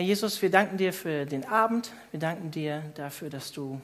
[0.00, 1.92] Herr Jesus, wir danken dir für den Abend.
[2.10, 3.82] Wir danken dir dafür, dass du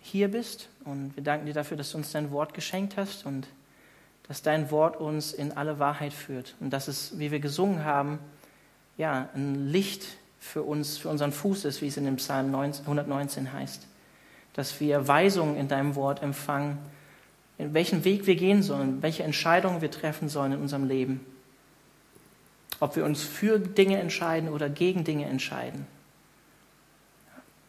[0.00, 0.68] hier bist.
[0.84, 3.46] Und wir danken dir dafür, dass du uns dein Wort geschenkt hast und
[4.26, 6.56] dass dein Wort uns in alle Wahrheit führt.
[6.58, 8.18] Und dass es, wie wir gesungen haben,
[8.98, 13.52] ja, ein Licht für uns, für unseren Fuß ist, wie es in dem Psalm 119
[13.52, 13.86] heißt.
[14.54, 16.76] Dass wir Weisungen in deinem Wort empfangen,
[17.56, 21.24] in welchen Weg wir gehen sollen, welche Entscheidungen wir treffen sollen in unserem Leben.
[22.80, 25.86] Ob wir uns für Dinge entscheiden oder gegen Dinge entscheiden.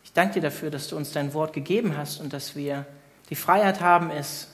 [0.03, 2.85] Ich danke dir dafür, dass du uns dein Wort gegeben hast und dass wir
[3.29, 4.47] die Freiheit haben, es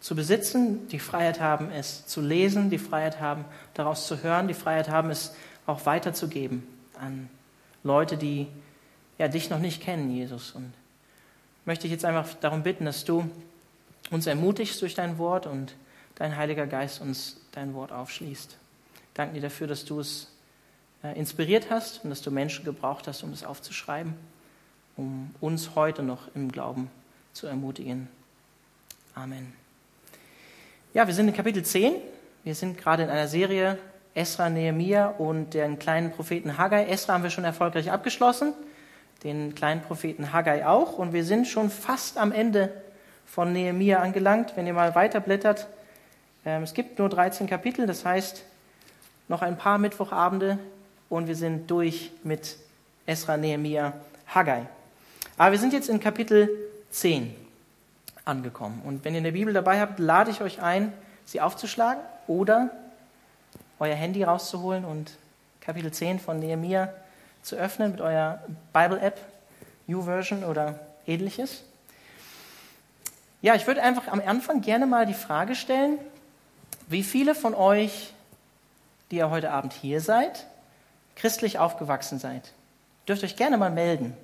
[0.00, 4.54] zu besitzen, die Freiheit haben, es zu lesen, die Freiheit haben, daraus zu hören, die
[4.54, 5.34] Freiheit haben, es
[5.66, 6.66] auch weiterzugeben
[6.98, 7.28] an
[7.84, 8.48] Leute, die
[9.18, 10.52] ja, dich noch nicht kennen, Jesus.
[10.52, 10.72] Und
[11.64, 13.30] möchte ich jetzt einfach darum bitten, dass du
[14.10, 15.74] uns ermutigst durch dein Wort und
[16.16, 18.56] dein Heiliger Geist uns dein Wort aufschließt.
[19.14, 20.28] Danke dir dafür, dass du es
[21.02, 24.14] äh, inspiriert hast und dass du Menschen gebraucht hast, um es aufzuschreiben,
[24.96, 26.90] um uns heute noch im Glauben
[27.32, 28.08] zu ermutigen.
[29.14, 29.52] Amen.
[30.94, 31.94] Ja, wir sind in Kapitel 10.
[32.44, 33.78] Wir sind gerade in einer Serie
[34.14, 36.86] Esra, Nehemiah und den kleinen Propheten Haggai.
[36.86, 38.52] Esra haben wir schon erfolgreich abgeschlossen,
[39.24, 40.98] den kleinen Propheten Haggai auch.
[40.98, 42.70] Und wir sind schon fast am Ende
[43.26, 44.52] von Nehemiah angelangt.
[44.56, 45.68] Wenn ihr mal weiterblättert,
[46.44, 48.44] ähm, es gibt nur 13 Kapitel, das heißt
[49.32, 50.58] noch ein paar Mittwochabende
[51.08, 52.58] und wir sind durch mit
[53.06, 53.94] Esra, Nehemiah,
[54.26, 54.66] Haggai.
[55.38, 56.50] Aber wir sind jetzt in Kapitel
[56.90, 57.34] 10
[58.26, 58.82] angekommen.
[58.84, 60.92] Und wenn ihr eine Bibel dabei habt, lade ich euch ein,
[61.24, 62.72] sie aufzuschlagen oder
[63.78, 65.12] euer Handy rauszuholen und
[65.62, 66.92] Kapitel 10 von Nehemiah
[67.40, 68.40] zu öffnen mit eurer
[68.74, 69.18] Bible-App,
[69.86, 71.64] YouVersion oder ähnliches.
[73.40, 75.96] Ja, ich würde einfach am Anfang gerne mal die Frage stellen,
[76.88, 78.11] wie viele von euch,
[79.12, 80.46] die ihr heute Abend hier seid,
[81.16, 82.50] christlich aufgewachsen seid?
[83.06, 84.16] Dürft euch gerne mal melden.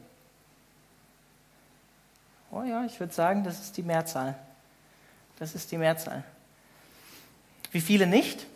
[2.51, 4.35] Oh ja, ich würde sagen, das ist die Mehrzahl.
[5.39, 6.25] Das ist die Mehrzahl.
[7.71, 8.47] Wie viele nicht?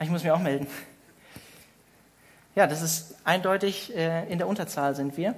[0.00, 0.66] Ich muss mich auch melden.
[2.56, 5.36] Ja, das ist eindeutig, äh, in der Unterzahl sind wir.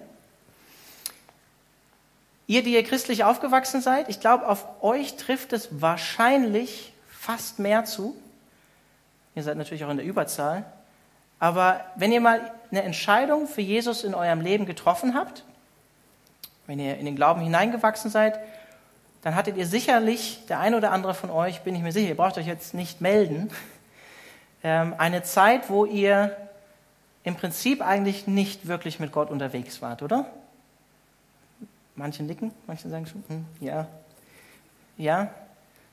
[2.46, 7.84] Ihr, die ihr christlich aufgewachsen seid, ich glaube, auf euch trifft es wahrscheinlich fast mehr
[7.84, 8.16] zu.
[9.34, 10.64] Ihr seid natürlich auch in der Überzahl.
[11.38, 15.44] Aber wenn ihr mal eine Entscheidung für Jesus in eurem Leben getroffen habt,
[16.66, 18.40] wenn ihr in den Glauben hineingewachsen seid,
[19.20, 22.16] dann hattet ihr sicherlich, der ein oder andere von euch, bin ich mir sicher, ihr
[22.16, 23.50] braucht euch jetzt nicht melden,
[24.62, 26.34] ähm, eine Zeit, wo ihr
[27.22, 30.24] im Prinzip eigentlich nicht wirklich mit Gott unterwegs wart, oder?
[31.96, 33.86] Manche nicken, manche sagen schon, hm, ja.
[34.96, 35.30] Ja.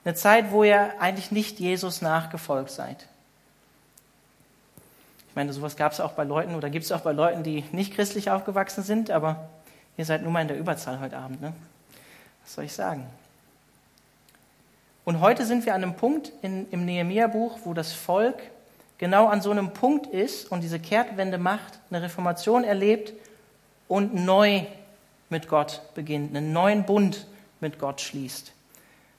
[0.05, 3.07] Eine Zeit, wo ihr eigentlich nicht Jesus nachgefolgt seid.
[5.29, 7.63] Ich meine, sowas gab es auch bei Leuten oder gibt es auch bei Leuten, die
[7.71, 9.49] nicht christlich aufgewachsen sind, aber
[9.97, 11.41] ihr seid nun mal in der Überzahl heute Abend.
[11.41, 11.53] Ne?
[12.43, 13.05] Was soll ich sagen?
[15.05, 18.35] Und heute sind wir an einem Punkt in, im Nehemiah-Buch, wo das Volk
[18.97, 23.13] genau an so einem Punkt ist und diese Kehrtwende macht, eine Reformation erlebt
[23.87, 24.65] und neu
[25.29, 27.25] mit Gott beginnt, einen neuen Bund
[27.59, 28.51] mit Gott schließt.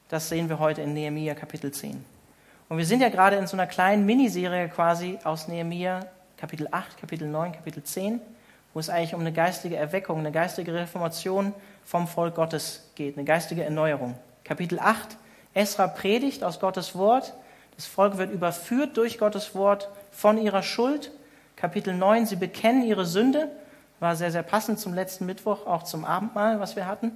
[0.09, 2.05] Das sehen wir heute in Nehemiah Kapitel 10.
[2.69, 6.99] Und wir sind ja gerade in so einer kleinen Miniserie quasi aus Nehemiah Kapitel 8,
[6.99, 8.21] Kapitel 9, Kapitel 10,
[8.75, 11.53] wo es eigentlich um eine geistige Erweckung, eine geistige Reformation
[11.85, 14.15] vom Volk Gottes geht, eine geistige Erneuerung.
[14.45, 15.17] Kapitel 8,
[15.55, 17.35] Esra predigt aus Gottes Wort
[17.79, 21.13] das Volk wird überführt durch Gottes Wort von ihrer Schuld.
[21.55, 23.49] Kapitel 9, sie bekennen ihre Sünde.
[24.01, 27.13] War sehr, sehr passend zum letzten Mittwoch, auch zum Abendmahl, was wir hatten.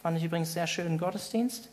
[0.00, 1.68] Fand ich übrigens sehr schönen Gottesdienst.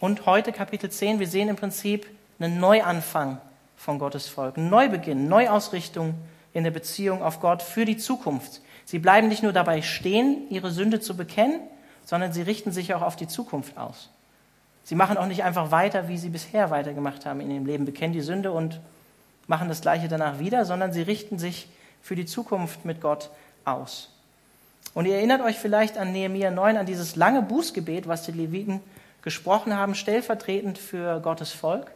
[0.00, 2.06] Und heute Kapitel 10, wir sehen im Prinzip
[2.38, 3.38] einen Neuanfang
[3.76, 6.14] von Gottes Volk, einen Neubeginn, Neuausrichtung
[6.52, 8.60] in der Beziehung auf Gott für die Zukunft.
[8.84, 11.60] Sie bleiben nicht nur dabei stehen, ihre Sünde zu bekennen,
[12.04, 14.10] sondern sie richten sich auch auf die Zukunft aus.
[14.82, 18.12] Sie machen auch nicht einfach weiter, wie sie bisher weitergemacht haben in ihrem Leben, bekennen
[18.12, 18.80] die Sünde und
[19.46, 21.68] machen das Gleiche danach wieder, sondern sie richten sich
[22.02, 23.30] für die Zukunft mit Gott
[23.64, 24.10] aus.
[24.92, 28.80] Und ihr erinnert euch vielleicht an Nehemiah 9, an dieses lange Bußgebet, was die Leviten
[29.24, 31.90] gesprochen haben, stellvertretend für Gottes Volk.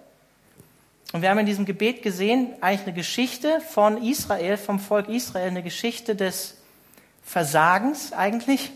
[1.12, 5.48] Und wir haben in diesem Gebet gesehen, eigentlich eine Geschichte von Israel, vom Volk Israel,
[5.48, 6.56] eine Geschichte des
[7.22, 8.72] Versagens eigentlich.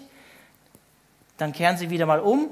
[1.39, 2.51] Dann kehren sie wieder mal um,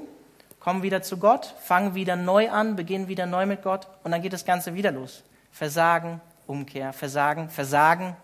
[0.59, 4.23] kommen wieder zu Gott, fangen wieder neu an, beginnen wieder neu mit Gott und dann
[4.23, 5.23] geht das Ganze wieder los.
[5.51, 8.15] Versagen, Umkehr, Versagen, Versagen,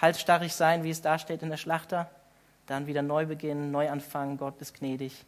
[0.00, 2.10] halsstarrig sein, wie es da steht in der Schlachter,
[2.66, 5.24] dann wieder neu beginnen, neu anfangen, Gott ist gnädig.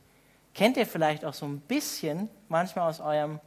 [0.58, 3.38] Kennt ihr vielleicht auch so ein bisschen manchmal aus eurem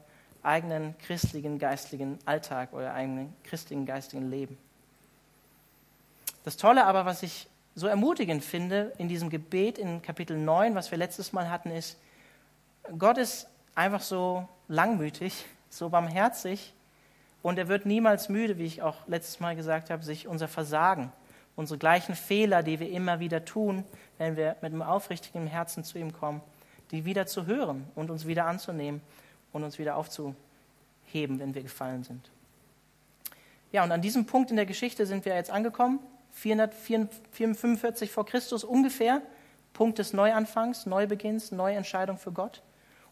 [0.44, 4.58] eigenen christlichen geistlichen Alltag, euer eigenen christlichen geistigen Leben.
[6.46, 10.90] Das Tolle aber, was ich so ermutigend finde in diesem Gebet in Kapitel 9, was
[10.90, 12.00] wir letztes Mal hatten, ist,
[12.98, 16.74] Gott ist einfach so langmütig, so barmherzig
[17.42, 21.12] und er wird niemals müde, wie ich auch letztes Mal gesagt habe, sich unser Versagen,
[21.58, 23.84] unsere gleichen Fehler, die wir immer wieder tun,
[24.18, 26.42] wenn wir mit einem aufrichtigen Herzen zu ihm kommen,
[26.92, 29.02] die wieder zu hören und uns wieder anzunehmen
[29.54, 30.36] und uns wieder aufzuheben,
[31.40, 32.30] wenn wir gefallen sind.
[33.72, 36.00] Ja, und an diesem Punkt in der Geschichte sind wir jetzt angekommen.
[36.34, 39.22] 445 vor Christus ungefähr,
[39.74, 42.62] Punkt des Neuanfangs, Neubeginns, Neuentscheidung für Gott.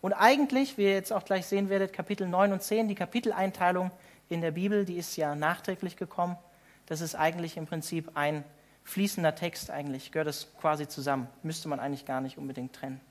[0.02, 3.92] Und eigentlich, wie ihr jetzt auch gleich sehen werdet, Kapitel 9 und 10, die Kapiteleinteilung
[4.30, 6.38] in der Bibel, die ist ja nachträglich gekommen.
[6.86, 8.44] Das ist eigentlich im Prinzip ein
[8.84, 11.28] fließender Text, eigentlich gehört es quasi zusammen.
[11.44, 13.02] Müsste man eigentlich gar nicht unbedingt trennen.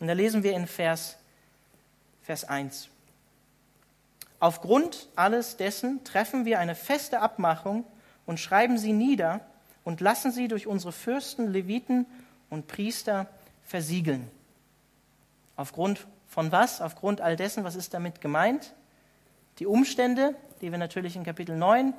[0.00, 1.16] Und da lesen wir in Vers,
[2.22, 2.88] Vers 1.
[4.40, 7.84] Aufgrund alles dessen treffen wir eine feste Abmachung
[8.24, 9.40] und schreiben sie nieder
[9.84, 12.06] und lassen sie durch unsere Fürsten, Leviten
[12.48, 13.26] und Priester
[13.62, 14.28] versiegeln.
[15.56, 16.80] Aufgrund von was?
[16.80, 18.72] Aufgrund all dessen, was ist damit gemeint?
[19.58, 21.92] Die Umstände, die wir natürlich in Kapitel 9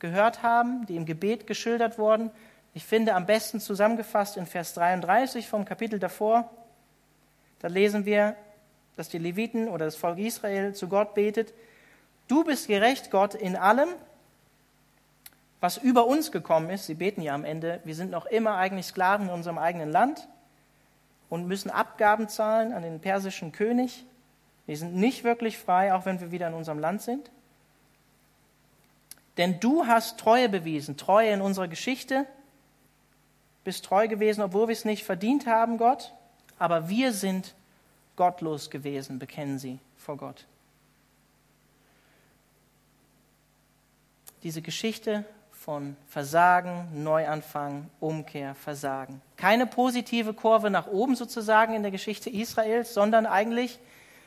[0.00, 2.30] gehört haben, die im Gebet geschildert wurden.
[2.74, 6.50] Ich finde am besten zusammengefasst in Vers 33 vom Kapitel davor.
[7.60, 8.36] Da lesen wir,
[8.96, 11.54] dass die Leviten oder das Volk Israel zu Gott betet,
[12.28, 13.88] du bist gerecht, Gott, in allem
[15.60, 16.86] was über uns gekommen ist.
[16.86, 20.28] Sie beten ja am Ende, wir sind noch immer eigentlich Sklaven in unserem eigenen Land
[21.28, 24.04] und müssen Abgaben zahlen an den persischen König.
[24.66, 27.30] Wir sind nicht wirklich frei, auch wenn wir wieder in unserem Land sind.
[29.36, 32.26] Denn du hast Treue bewiesen, Treue in unserer Geschichte,
[33.64, 36.14] bist treu gewesen, obwohl wir es nicht verdient haben, Gott,
[36.58, 37.54] aber wir sind
[38.16, 40.44] gottlos gewesen, bekennen sie vor Gott.
[44.42, 45.24] Diese Geschichte
[45.68, 49.20] von Versagen, Neuanfang, Umkehr, Versagen.
[49.36, 53.78] Keine positive Kurve nach oben sozusagen in der Geschichte Israels, sondern eigentlich,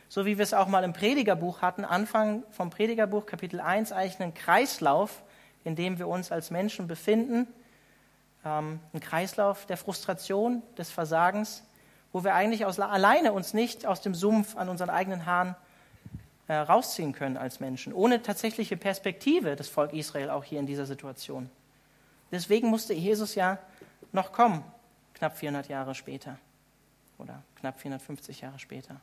[0.08, 4.20] so wie wir es auch mal im Predigerbuch hatten, Anfang vom Predigerbuch Kapitel 1, eigentlich
[4.20, 5.24] einen Kreislauf,
[5.64, 7.48] in dem wir uns als Menschen befinden.
[8.46, 11.64] Ähm, ein Kreislauf der Frustration, des Versagens,
[12.14, 15.56] wo wir eigentlich aus, alleine uns nicht aus dem Sumpf an unseren eigenen Haaren
[16.48, 20.86] äh, rausziehen können als Menschen, ohne tatsächliche Perspektive das Volk Israel auch hier in dieser
[20.86, 21.50] Situation.
[22.32, 23.58] Deswegen musste Jesus ja
[24.12, 24.64] noch kommen,
[25.14, 26.38] knapp 400 Jahre später
[27.18, 29.00] oder knapp 450 Jahre später.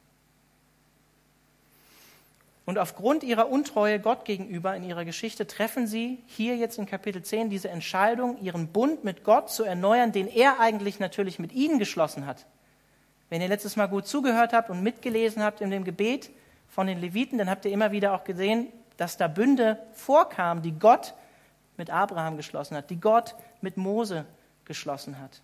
[2.67, 7.23] Und aufgrund ihrer Untreue Gott gegenüber in ihrer Geschichte treffen sie hier jetzt in Kapitel
[7.23, 11.79] 10 diese Entscheidung, ihren Bund mit Gott zu erneuern, den er eigentlich natürlich mit ihnen
[11.79, 12.45] geschlossen hat.
[13.31, 16.31] Wenn ihr letztes Mal gut zugehört habt und mitgelesen habt in dem Gebet,
[16.69, 20.73] von den Leviten, dann habt ihr immer wieder auch gesehen, dass da Bünde vorkamen, die
[20.73, 21.15] Gott
[21.77, 24.25] mit Abraham geschlossen hat, die Gott mit Mose
[24.65, 25.41] geschlossen hat.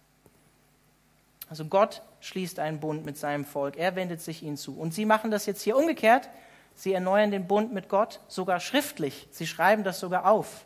[1.49, 4.79] Also Gott schließt einen Bund mit seinem Volk, er wendet sich ihnen zu.
[4.79, 6.29] Und sie machen das jetzt hier umgekehrt.
[6.75, 9.29] Sie erneuern den Bund mit Gott sogar schriftlich.
[9.31, 10.65] Sie schreiben das sogar auf.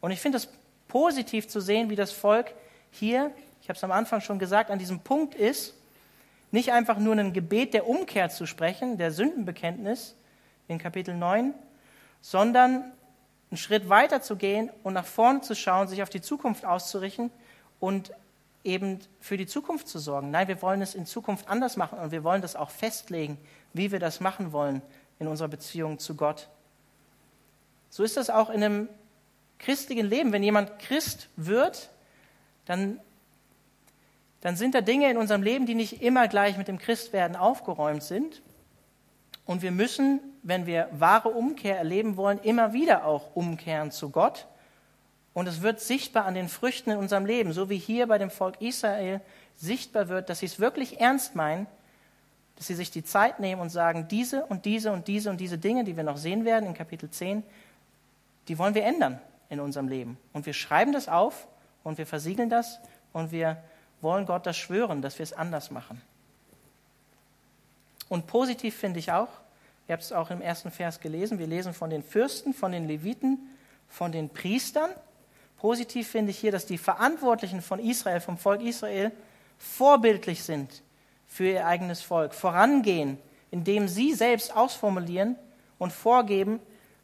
[0.00, 0.48] Und ich finde es
[0.88, 2.52] positiv zu sehen, wie das Volk
[2.90, 3.30] hier,
[3.62, 5.74] ich habe es am Anfang schon gesagt, an diesem Punkt ist,
[6.50, 10.16] nicht einfach nur ein Gebet der Umkehr zu sprechen, der Sündenbekenntnis
[10.68, 11.54] in Kapitel 9,
[12.20, 12.92] sondern
[13.50, 17.30] einen Schritt weiter zu gehen und nach vorne zu schauen, sich auf die Zukunft auszurichten
[17.80, 18.12] und
[18.64, 20.30] eben für die Zukunft zu sorgen.
[20.30, 23.38] Nein, wir wollen es in Zukunft anders machen und wir wollen das auch festlegen,
[23.72, 24.82] wie wir das machen wollen
[25.18, 26.48] in unserer Beziehung zu Gott.
[27.90, 28.88] So ist das auch in einem
[29.58, 30.32] christlichen Leben.
[30.32, 31.90] Wenn jemand Christ wird,
[32.66, 33.00] dann
[34.46, 38.04] dann sind da Dinge in unserem Leben, die nicht immer gleich mit dem Christwerden aufgeräumt
[38.04, 38.42] sind.
[39.44, 44.46] Und wir müssen, wenn wir wahre Umkehr erleben wollen, immer wieder auch umkehren zu Gott.
[45.34, 48.30] Und es wird sichtbar an den Früchten in unserem Leben, so wie hier bei dem
[48.30, 49.20] Volk Israel
[49.56, 51.66] sichtbar wird, dass sie es wirklich ernst meinen,
[52.54, 55.58] dass sie sich die Zeit nehmen und sagen, diese und diese und diese und diese
[55.58, 57.42] Dinge, die wir noch sehen werden in Kapitel 10,
[58.46, 60.16] die wollen wir ändern in unserem Leben.
[60.32, 61.48] Und wir schreiben das auf
[61.82, 62.78] und wir versiegeln das
[63.12, 63.60] und wir
[64.00, 66.00] wollen Gott das schwören, dass wir es anders machen.
[68.08, 69.28] Und positiv finde ich auch,
[69.88, 72.86] ihr habt es auch im ersten Vers gelesen, wir lesen von den Fürsten, von den
[72.86, 73.38] Leviten,
[73.88, 74.90] von den Priestern.
[75.58, 79.10] Positiv finde ich hier, dass die Verantwortlichen von Israel, vom Volk Israel,
[79.58, 80.82] vorbildlich sind
[81.26, 83.18] für ihr eigenes Volk, vorangehen,
[83.50, 85.36] indem sie selbst ausformulieren
[85.78, 86.60] und vorgeben,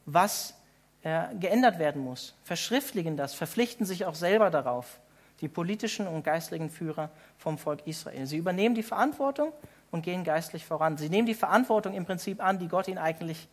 [0.06, 0.54] was
[1.02, 4.98] äh, geändert werden muss, verschriftlichen das, verpflichten sich auch selber darauf
[5.42, 8.26] die politischen und geistlichen Führer vom Volk Israel.
[8.26, 9.52] Sie übernehmen die Verantwortung
[9.90, 10.96] und gehen geistlich voran.
[10.96, 13.48] Sie nehmen die Verantwortung im Prinzip an, die Gott ihnen eigentlich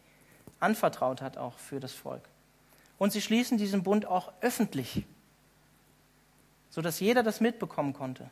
[0.60, 2.22] anvertraut hat, auch für das Volk.
[3.00, 5.03] Und sie schließen diesen Bund auch öffentlich,
[6.69, 8.29] sodass jeder das mitbekommen konnte.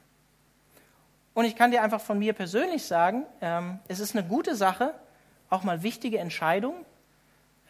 [1.33, 4.93] Und ich kann dir einfach von mir persönlich sagen, ähm, es ist eine gute Sache,
[5.49, 6.85] auch mal wichtige Entscheidungen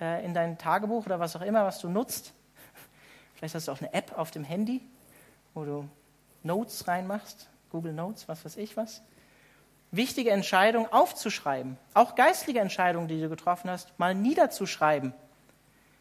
[0.02, 2.34] äh, in dein Tagebuch oder was auch immer, was du nutzt.
[3.36, 4.82] Vielleicht hast du auch eine App auf dem Handy,
[5.58, 5.90] wo du
[6.44, 9.02] Notes reinmachst, Google Notes, was weiß ich was.
[9.90, 15.14] Wichtige Entscheidungen aufzuschreiben, auch geistliche Entscheidungen, die du getroffen hast, mal niederzuschreiben.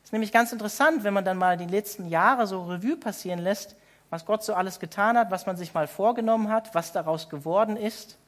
[0.04, 3.76] Ist nämlich ganz interessant, wenn man dann mal die letzten Jahre so Revue passieren lässt,
[4.10, 7.76] was Gott so alles getan hat, was man sich mal vorgenommen hat, was daraus geworden
[7.76, 8.18] ist.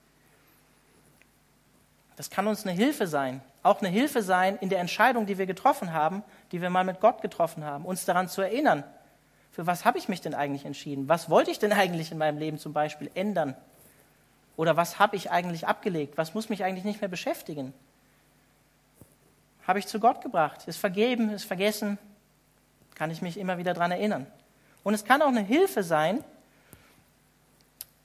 [2.17, 3.43] Das kann uns eine Hilfe sein.
[3.63, 7.01] Auch eine Hilfe sein in der Entscheidung, die wir getroffen haben, die wir mal mit
[7.01, 8.83] Gott getroffen haben, uns daran zu erinnern.
[9.59, 11.09] Für was habe ich mich denn eigentlich entschieden?
[11.09, 13.57] Was wollte ich denn eigentlich in meinem Leben zum Beispiel ändern?
[14.57, 16.17] Oder was habe ich eigentlich abgelegt?
[16.17, 17.75] Was muss mich eigentlich nicht mehr beschäftigen?
[19.67, 20.69] Habe ich zu Gott gebracht?
[20.69, 21.99] Ist vergeben, ist vergessen?
[22.95, 24.29] Kann ich mich immer wieder daran erinnern?
[24.85, 26.23] Und es kann auch eine Hilfe sein,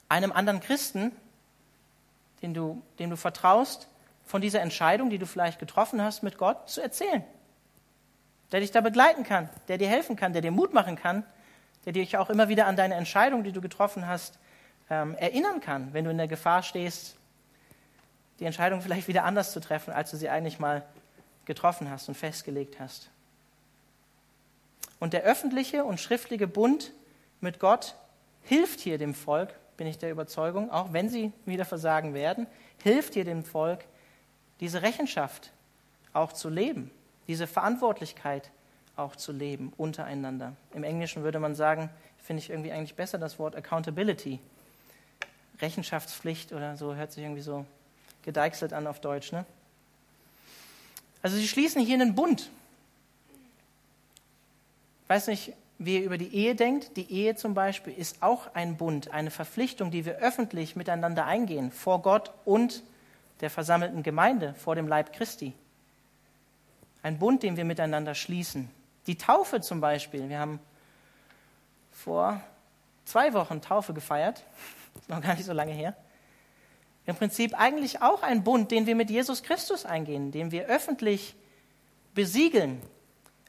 [0.10, 1.12] einem anderen Christen,
[2.42, 3.90] den du, dem du vertraust,
[4.26, 7.24] von dieser Entscheidung, die du vielleicht getroffen hast mit Gott, zu erzählen.
[8.52, 11.24] Der dich da begleiten kann, der dir helfen kann, der dir Mut machen kann,
[11.86, 14.40] der dich auch immer wieder an deine Entscheidung, die du getroffen hast,
[14.90, 17.16] ähm, erinnern kann, wenn du in der Gefahr stehst,
[18.40, 20.84] die Entscheidung vielleicht wieder anders zu treffen, als du sie eigentlich mal
[21.46, 23.10] getroffen hast und festgelegt hast.
[25.00, 26.94] Und der öffentliche und schriftliche Bund
[27.42, 27.96] mit Gott
[28.44, 32.48] hilft hier dem Volk, bin ich der Überzeugung, auch wenn sie wieder versagen werden,
[32.82, 33.86] hilft hier dem Volk,
[34.60, 35.52] diese Rechenschaft
[36.14, 36.92] auch zu leben,
[37.28, 38.52] diese Verantwortlichkeit
[38.96, 40.54] auch zu leben untereinander.
[40.74, 44.40] Im Englischen würde man sagen, finde ich irgendwie eigentlich besser das Wort Accountability.
[45.60, 47.66] Rechenschaftspflicht oder so, hört sich irgendwie so
[48.24, 49.32] gedeichselt an auf Deutsch.
[49.32, 49.46] Ne?
[51.22, 52.50] Also sie schließen hier einen Bund.
[55.04, 56.96] Ich weiß nicht, wie ihr über die Ehe denkt.
[56.98, 61.72] Die Ehe zum Beispiel ist auch ein Bund, eine Verpflichtung, die wir öffentlich miteinander eingehen,
[61.72, 62.84] vor Gott und
[63.42, 65.54] der versammelten Gemeinde vor dem Leib Christi.
[67.02, 68.70] Ein Bund, den wir miteinander schließen.
[69.08, 70.30] Die Taufe zum Beispiel.
[70.30, 70.60] Wir haben
[71.92, 72.42] vor
[73.06, 74.44] zwei Wochen Taufe gefeiert.
[74.96, 75.96] Ist noch gar nicht so lange her.
[77.06, 81.36] Im Prinzip eigentlich auch ein Bund, den wir mit Jesus Christus eingehen, den wir öffentlich
[82.14, 82.82] besiegeln.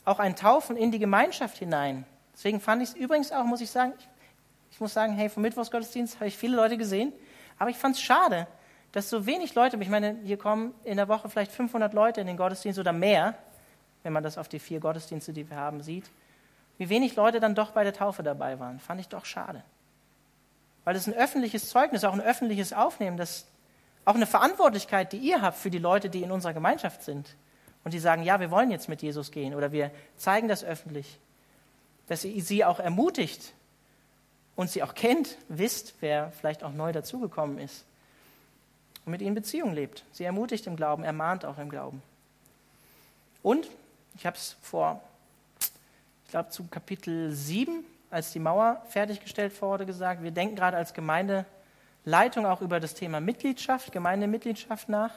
[0.05, 2.05] Auch ein Taufen in die Gemeinschaft hinein.
[2.33, 4.09] Deswegen fand ich es übrigens auch, muss ich sagen, ich,
[4.73, 7.13] ich muss sagen, hey, vom Mittwochsgottesdienst habe ich viele Leute gesehen,
[7.59, 8.49] aber ich fand es schade,
[8.91, 12.27] dass so wenig Leute, ich meine, hier kommen in der Woche vielleicht 500 Leute in
[12.27, 13.37] den Gottesdienst oder mehr,
[14.05, 16.09] wenn man das auf die vier Gottesdienste, die wir haben, sieht,
[16.79, 18.79] wie wenig Leute dann doch bei der Taufe dabei waren.
[18.79, 19.65] Fand ich doch schade.
[20.85, 23.47] Weil das ein öffentliches Zeugnis, auch ein öffentliches Aufnehmen, das
[24.05, 27.35] auch eine Verantwortlichkeit, die ihr habt für die Leute, die in unserer Gemeinschaft sind
[27.85, 31.19] und die sagen, ja, wir wollen jetzt mit Jesus gehen oder wir zeigen das öffentlich,
[32.07, 33.55] dass ihr sie auch ermutigt
[34.57, 37.85] und sie auch kennt, wisst, wer vielleicht auch neu dazugekommen ist
[39.07, 40.05] und mit ihnen Beziehung lebt.
[40.13, 42.03] Sie ermutigt im Glauben, ermahnt auch im Glauben.
[43.43, 43.69] Und,
[44.15, 45.03] ich habe es vor,
[46.25, 50.95] ich glaube, zu Kapitel 7, als die Mauer fertiggestellt wurde, gesagt, wir denken gerade als
[50.95, 55.13] Gemeindeleitung auch über das Thema Mitgliedschaft, Gemeindemitgliedschaft nach.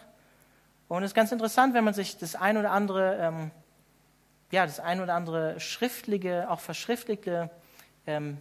[0.87, 3.51] Und es ist ganz interessant, wenn man sich das ein oder andere, ähm,
[4.51, 7.51] ja, das ein oder andere schriftliche, auch verschriftlichte,
[8.07, 8.37] ähm,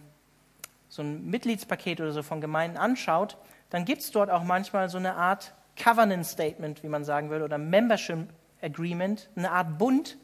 [0.89, 3.37] so ein Mitgliedspaket oder so von Gemeinden anschaut,
[3.69, 7.45] dann gibt es dort auch manchmal so eine Art Covenant Statement, wie man sagen würde,
[7.45, 8.29] oder Membership
[8.61, 10.17] Agreement, eine Art Bund,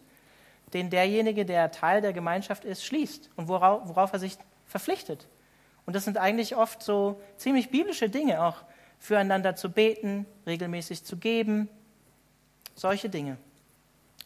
[0.74, 5.27] den derjenige, der Teil der Gemeinschaft ist, schließt und worauf, worauf er sich verpflichtet.
[5.86, 8.58] Und das sind eigentlich oft so ziemlich biblische Dinge, auch
[9.00, 11.70] füreinander zu beten, regelmäßig zu geben,
[12.74, 13.38] solche Dinge.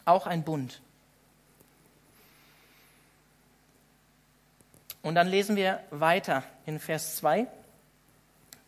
[0.04, 0.80] Auch ein Bund.
[5.02, 7.46] Und dann lesen wir weiter in Vers 2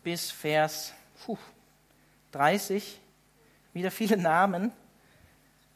[0.03, 0.93] bis Vers
[1.25, 1.37] puh,
[2.31, 2.99] 30,
[3.73, 4.71] wieder viele Namen,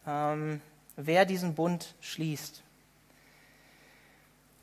[0.07, 0.61] ähm,
[0.95, 2.61] wer diesen Bund schließt.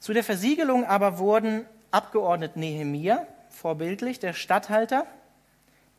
[0.01, 5.07] Zu der Versiegelung aber wurden abgeordnet Nehemia, vorbildlich, der Statthalter,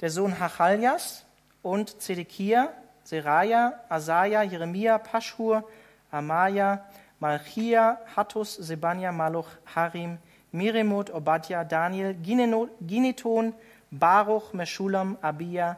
[0.01, 1.23] der Sohn Hachaljas
[1.61, 2.69] und Zedekia,
[3.03, 5.63] Seraja, Asaja, Jeremia, Paschhur,
[6.11, 6.85] Amaya,
[7.19, 10.17] Malchia, Hattus, Sebania, Maluch, Harim,
[10.51, 13.53] Miremot, Obadja, Daniel, Gineton,
[13.91, 15.77] Baruch, Meschulam, Abia,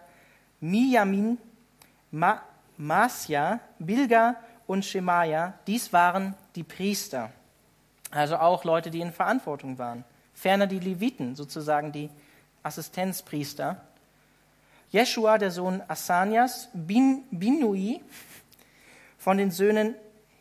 [0.62, 1.38] Miyamin,
[2.12, 2.42] Ma
[2.78, 4.36] Masja, Bilga
[4.68, 5.54] und Shemaya.
[5.68, 7.32] Dies waren die Priester,
[8.12, 10.04] also auch Leute, die in Verantwortung waren.
[10.34, 12.10] Ferner die Leviten, sozusagen die
[12.64, 13.82] Assistenzpriester.
[14.92, 18.02] Jeschua, der Sohn Asanias, Bin, Binui,
[19.18, 19.96] von den Söhnen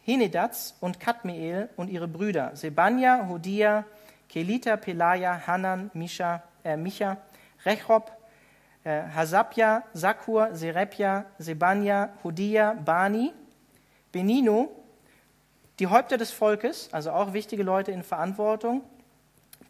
[0.04, 3.84] Henedats und Kadmiel und ihre Brüder, Sebania, Hodia,
[4.28, 7.16] Kelita, Pelaja, Hanan, Misha, äh, Micha,
[7.64, 8.13] Rechob,
[8.84, 13.32] Hasabja, Sakur, Serepja, Sebania, Hodia, Bani,
[14.12, 14.70] Benino,
[15.78, 18.82] die Häupter des Volkes, also auch wichtige Leute in Verantwortung,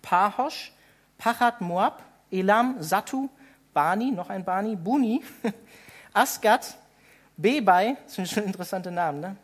[0.02, 0.72] Pahosh,
[1.16, 3.28] Pachat Moab, Elam, Satu,
[3.72, 5.22] Bani, noch ein Bani, Buni,
[6.12, 6.76] Asgat,
[7.36, 9.36] Bebai, das sind schon interessante Namen, ne?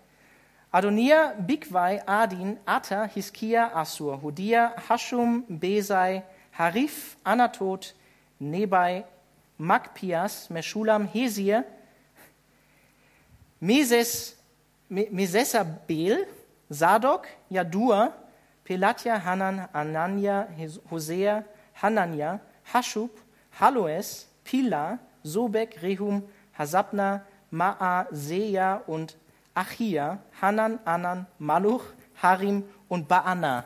[0.72, 6.22] Adonia, Bigwai, Adin, Atta, Hiskia, Assur, Hodia, Hashum, Besai,
[6.56, 7.94] Harif, Anatot,
[8.40, 9.04] Nebai,
[9.60, 11.64] Magpias, Meschulam, Hesir,
[13.60, 14.34] Meses,
[14.88, 16.26] Mesesabel,
[16.70, 18.14] Sadok, Jadua,
[18.64, 20.48] Pelatja, Hanan, Anania,
[20.90, 21.44] Hosea,
[21.82, 22.40] Hanania,
[22.72, 23.10] Hashub,
[23.60, 26.22] Haloes, Pila, Sobek, Rehum,
[26.58, 29.14] Hasabna, Maaseja und
[29.54, 31.84] Achia, Hanan, Anan, Maluch,
[32.22, 33.64] Harim und Baana.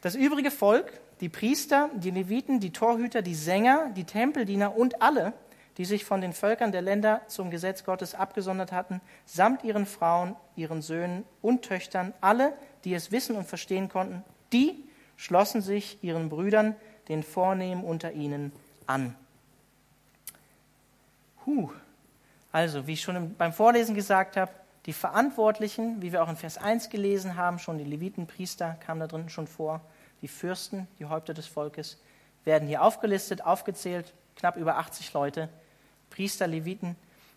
[0.00, 0.92] Das übrige Volk,
[1.24, 5.32] die Priester, die Leviten, die Torhüter, die Sänger, die Tempeldiener und alle,
[5.78, 10.36] die sich von den Völkern der Länder zum Gesetz Gottes abgesondert hatten, samt ihren Frauen,
[10.54, 12.52] ihren Söhnen und Töchtern, alle,
[12.84, 14.84] die es wissen und verstehen konnten, die
[15.16, 16.76] schlossen sich ihren Brüdern,
[17.08, 18.52] den Vornehmen unter ihnen,
[18.86, 19.16] an.
[21.46, 21.70] Huh.
[22.52, 24.52] Also, wie ich schon beim Vorlesen gesagt habe,
[24.84, 29.00] die Verantwortlichen, wie wir auch in Vers 1 gelesen haben, schon die Leviten, Priester kamen
[29.00, 29.80] da drin schon vor,
[30.24, 31.98] die Fürsten, die Häupter des Volkes,
[32.46, 35.50] werden hier aufgelistet, aufgezählt, knapp über 80 Leute,
[36.08, 36.96] Priester, Leviten,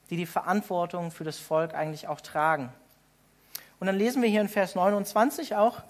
[0.09, 2.71] die die Verantwortung für das Volk eigentlich auch tragen.
[3.81, 5.83] Und dann lesen wir hier in Vers 29 auch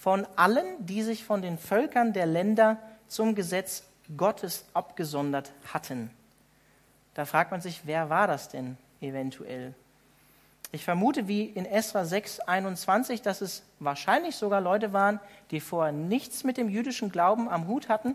[0.00, 3.84] von allen, die sich von den Völkern der Länder zum Gesetz
[4.16, 6.10] Gottes abgesondert hatten.
[7.14, 9.72] Da fragt man sich, wer war das denn eventuell?
[10.72, 15.18] Ich vermute, wie in Esra 6, 21, dass es wahrscheinlich sogar Leute waren,
[15.50, 18.14] die vorher nichts mit dem jüdischen Glauben am Hut hatten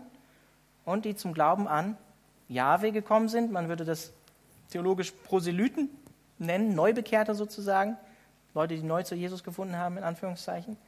[0.86, 1.98] und die zum Glauben an
[2.48, 3.52] Jahwe gekommen sind.
[3.52, 4.12] Man würde das
[4.70, 5.90] theologisch Proselyten
[6.38, 7.98] nennen, Neubekehrte sozusagen,
[8.54, 10.78] Leute, die neu zu Jesus gefunden haben, in Anführungszeichen.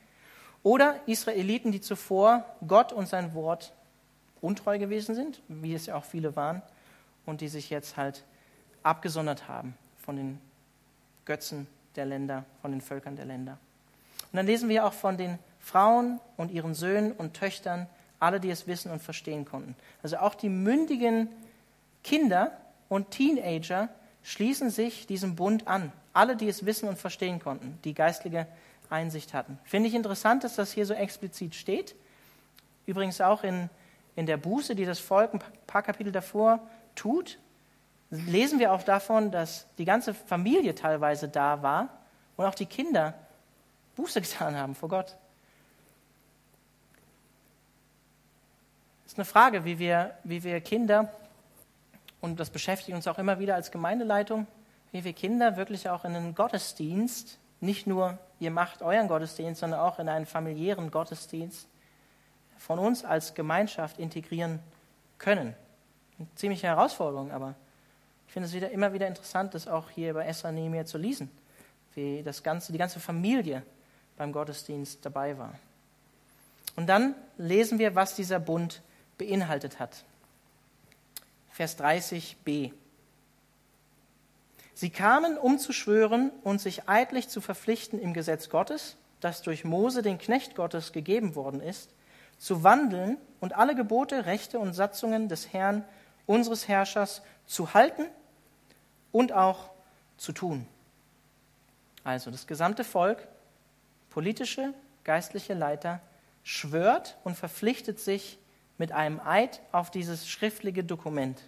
[0.62, 3.74] Oder Israeliten, die zuvor Gott und sein Wort
[4.40, 6.62] untreu gewesen sind, wie es ja auch viele waren,
[7.26, 8.24] und die sich jetzt halt
[8.82, 10.40] abgesondert haben von den
[11.28, 13.58] Götzen der Länder, von den Völkern der Länder.
[14.32, 17.86] Und dann lesen wir auch von den Frauen und ihren Söhnen und Töchtern,
[18.18, 19.76] alle, die es wissen und verstehen konnten.
[20.02, 21.28] Also auch die mündigen
[22.02, 22.52] Kinder
[22.88, 23.88] und Teenager
[24.22, 25.92] schließen sich diesem Bund an.
[26.12, 28.46] Alle, die es wissen und verstehen konnten, die geistliche
[28.90, 29.58] Einsicht hatten.
[29.64, 31.94] Finde ich interessant, dass das hier so explizit steht.
[32.86, 33.68] Übrigens auch in,
[34.16, 36.60] in der Buße, die das Volk ein paar Kapitel davor
[36.94, 37.38] tut,
[38.10, 41.88] lesen wir auch davon, dass die ganze Familie teilweise da war
[42.36, 43.14] und auch die Kinder
[43.96, 45.16] Buße getan haben vor Gott.
[49.04, 51.12] Das ist eine Frage, wie wir, wie wir Kinder,
[52.20, 54.46] und das beschäftigt uns auch immer wieder als Gemeindeleitung,
[54.92, 59.80] wie wir Kinder wirklich auch in einen Gottesdienst, nicht nur ihr macht euren Gottesdienst, sondern
[59.80, 61.68] auch in einen familiären Gottesdienst
[62.58, 64.60] von uns als Gemeinschaft integrieren
[65.18, 65.54] können.
[66.18, 67.54] Eine ziemliche Herausforderung, aber
[68.28, 71.30] ich finde es wieder, immer wieder interessant, das auch hier bei Esra Nehemiah zu lesen,
[71.94, 73.62] wie das ganze, die ganze Familie
[74.18, 75.58] beim Gottesdienst dabei war.
[76.76, 78.82] Und dann lesen wir, was dieser Bund
[79.16, 80.04] beinhaltet hat.
[81.48, 82.72] Vers 30b.
[84.74, 89.64] Sie kamen, um zu schwören und sich eidlich zu verpflichten im Gesetz Gottes, das durch
[89.64, 91.94] Mose, den Knecht Gottes, gegeben worden ist,
[92.36, 95.82] zu wandeln und alle Gebote, Rechte und Satzungen des Herrn,
[96.26, 98.04] unseres Herrschers, zu halten
[99.12, 99.70] und auch
[100.16, 100.66] zu tun.
[102.04, 103.26] Also das gesamte Volk,
[104.10, 104.72] politische,
[105.04, 106.00] geistliche Leiter,
[106.42, 108.38] schwört und verpflichtet sich
[108.78, 111.42] mit einem Eid auf dieses schriftliche Dokument.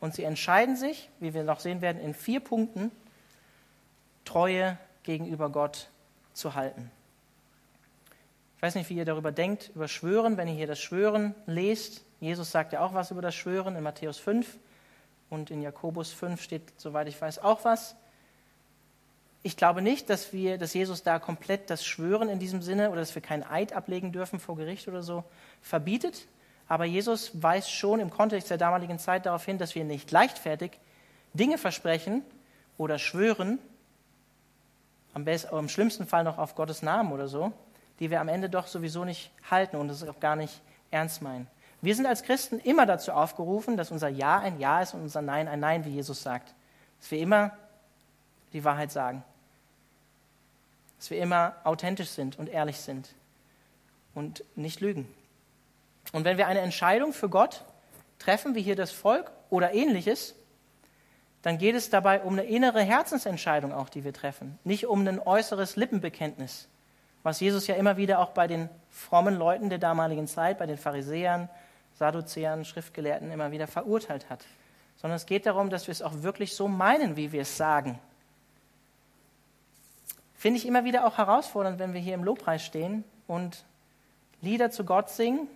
[0.00, 2.90] Und sie entscheiden sich, wie wir noch sehen werden, in vier Punkten,
[4.24, 5.88] Treue gegenüber Gott
[6.34, 6.90] zu halten.
[8.56, 12.04] Ich weiß nicht, wie ihr darüber denkt, über Schwören, wenn ihr hier das Schwören lest.
[12.20, 14.58] Jesus sagt ja auch was über das Schwören in Matthäus 5
[15.30, 17.96] und in Jakobus 5 steht, soweit ich weiß, auch was.
[19.42, 23.00] Ich glaube nicht, dass, wir, dass Jesus da komplett das Schwören in diesem Sinne oder
[23.00, 25.24] dass wir keinen Eid ablegen dürfen vor Gericht oder so
[25.62, 26.26] verbietet.
[26.68, 30.72] Aber Jesus weist schon im Kontext der damaligen Zeit darauf hin, dass wir nicht leichtfertig
[31.32, 32.22] Dinge versprechen
[32.76, 33.58] oder schwören,
[35.14, 37.52] am, besten, im schlimmsten Fall noch auf Gottes Namen oder so,
[37.98, 41.46] die wir am Ende doch sowieso nicht halten und das auch gar nicht ernst meinen.
[41.82, 45.22] Wir sind als Christen immer dazu aufgerufen, dass unser Ja ein Ja ist und unser
[45.22, 46.54] Nein ein Nein, wie Jesus sagt.
[47.00, 47.52] Dass wir immer
[48.52, 49.24] die Wahrheit sagen.
[50.98, 53.14] Dass wir immer authentisch sind und ehrlich sind
[54.14, 55.08] und nicht lügen.
[56.12, 57.64] Und wenn wir eine Entscheidung für Gott
[58.18, 60.34] treffen, wie hier das Volk oder ähnliches,
[61.42, 65.20] dann geht es dabei um eine innere Herzensentscheidung auch, die wir treffen, nicht um ein
[65.20, 66.68] äußeres Lippenbekenntnis,
[67.22, 70.76] was Jesus ja immer wieder auch bei den frommen Leuten der damaligen Zeit, bei den
[70.76, 71.48] Pharisäern,
[72.00, 74.44] Sadduzäern, Schriftgelehrten immer wieder verurteilt hat,
[74.96, 78.00] sondern es geht darum, dass wir es auch wirklich so meinen, wie wir es sagen.
[80.34, 83.64] Finde ich immer wieder auch herausfordernd, wenn wir hier im Lobpreis stehen und
[84.40, 85.46] Lieder zu Gott singen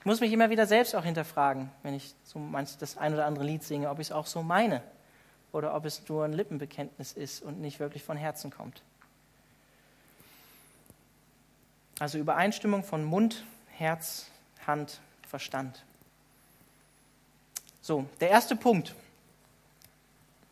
[0.00, 2.40] ich muss mich immer wieder selbst auch hinterfragen, wenn ich so
[2.78, 4.82] das ein oder andere Lied singe, ob ich es auch so meine
[5.52, 8.82] oder ob es nur ein Lippenbekenntnis ist und nicht wirklich von Herzen kommt.
[11.98, 14.30] Also Übereinstimmung von Mund, Herz,
[14.68, 15.84] Hand, Verstand.
[17.80, 18.94] So, der erste Punkt,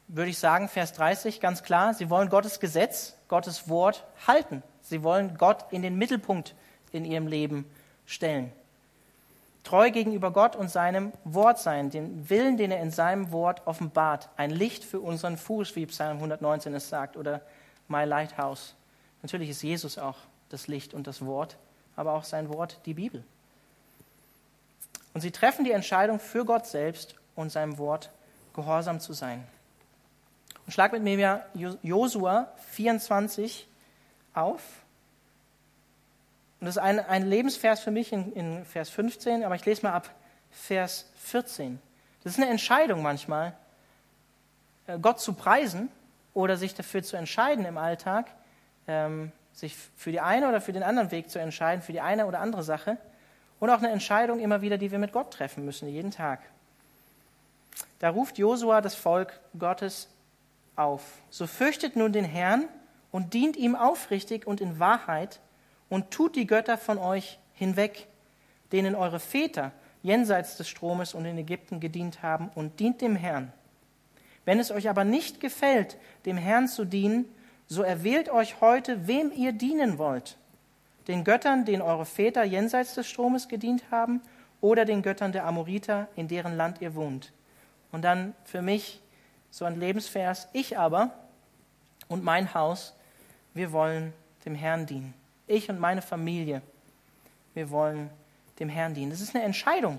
[0.09, 4.64] würde ich sagen, Vers 30, ganz klar, sie wollen Gottes Gesetz, Gottes Wort halten.
[4.83, 6.57] Sie wollen Gott in den Mittelpunkt
[6.90, 7.64] in ihrem Leben
[8.07, 8.50] stellen
[9.66, 14.29] treu gegenüber Gott und seinem Wort sein, den Willen, den er in seinem Wort offenbart,
[14.37, 17.40] ein Licht für unseren Fuß, wie Psalm 119 es sagt, oder
[17.88, 18.76] My Lighthouse.
[19.22, 20.18] Natürlich ist Jesus auch
[20.50, 21.57] das Licht und das Wort,
[21.96, 23.24] aber auch sein Wort die Bibel.
[25.16, 28.11] Und sie treffen die Entscheidung für Gott selbst und seinem Wort
[28.52, 29.42] gehorsam zu sein.
[30.66, 31.46] Und schlag mit mir
[31.83, 33.66] Josua 24
[34.35, 34.61] auf.
[36.61, 39.87] Und das ist ein, ein Lebensvers für mich in, in Vers 15, aber ich lese
[39.87, 40.11] mal ab
[40.50, 41.81] Vers 14.
[42.22, 43.57] Das ist eine Entscheidung manchmal,
[44.87, 45.88] äh, Gott zu preisen
[46.35, 48.26] oder sich dafür zu entscheiden im Alltag,
[48.87, 52.26] ähm, sich für die eine oder für den anderen Weg zu entscheiden, für die eine
[52.26, 52.98] oder andere Sache.
[53.59, 56.40] Und auch eine Entscheidung immer wieder, die wir mit Gott treffen müssen, jeden Tag.
[57.99, 60.09] Da ruft Josua das Volk Gottes
[60.77, 61.03] auf.
[61.31, 62.69] So fürchtet nun den Herrn
[63.11, 65.40] und dient ihm aufrichtig und in Wahrheit
[65.88, 68.07] und tut die Götter von euch hinweg,
[68.73, 73.53] denen eure Väter jenseits des Stromes und in Ägypten gedient haben, und dient dem Herrn.
[74.45, 77.25] Wenn es euch aber nicht gefällt, dem Herrn zu dienen,
[77.66, 80.37] so erwählt euch heute, wem ihr dienen wollt.
[81.09, 84.21] Den Göttern, denen eure Väter jenseits des Stromes gedient haben,
[84.61, 87.33] oder den Göttern der Amoriter, in deren Land ihr wohnt.
[87.92, 89.01] Und dann für mich
[89.51, 91.12] so ein Lebensvers, ich aber
[92.09, 92.95] und mein Haus,
[93.55, 94.12] wir wollen
[94.45, 95.14] dem Herrn dienen.
[95.47, 96.62] Ich und meine Familie,
[97.55, 98.11] wir wollen
[98.59, 99.11] dem Herrn dienen.
[99.11, 99.99] Das ist eine Entscheidung,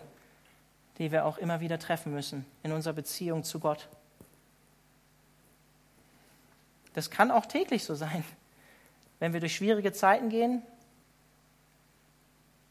[0.98, 3.88] die wir auch immer wieder treffen müssen in unserer Beziehung zu Gott.
[6.94, 8.24] Das kann auch täglich so sein,
[9.20, 10.62] wenn wir durch schwierige Zeiten gehen,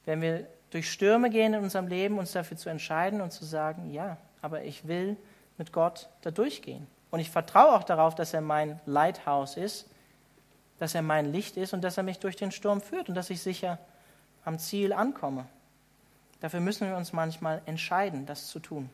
[0.06, 3.92] wenn wir durch Stürme gehen in unserem Leben, uns dafür zu entscheiden und zu sagen,
[3.92, 5.16] ja, aber ich will
[5.58, 6.86] mit Gott da durchgehen.
[7.10, 9.88] Und ich vertraue auch darauf, dass er mein Lighthouse ist,
[10.78, 13.30] dass er mein Licht ist und dass er mich durch den Sturm führt und dass
[13.30, 13.78] ich sicher
[14.44, 15.46] am Ziel ankomme.
[16.40, 18.90] Dafür müssen wir uns manchmal entscheiden, das zu tun.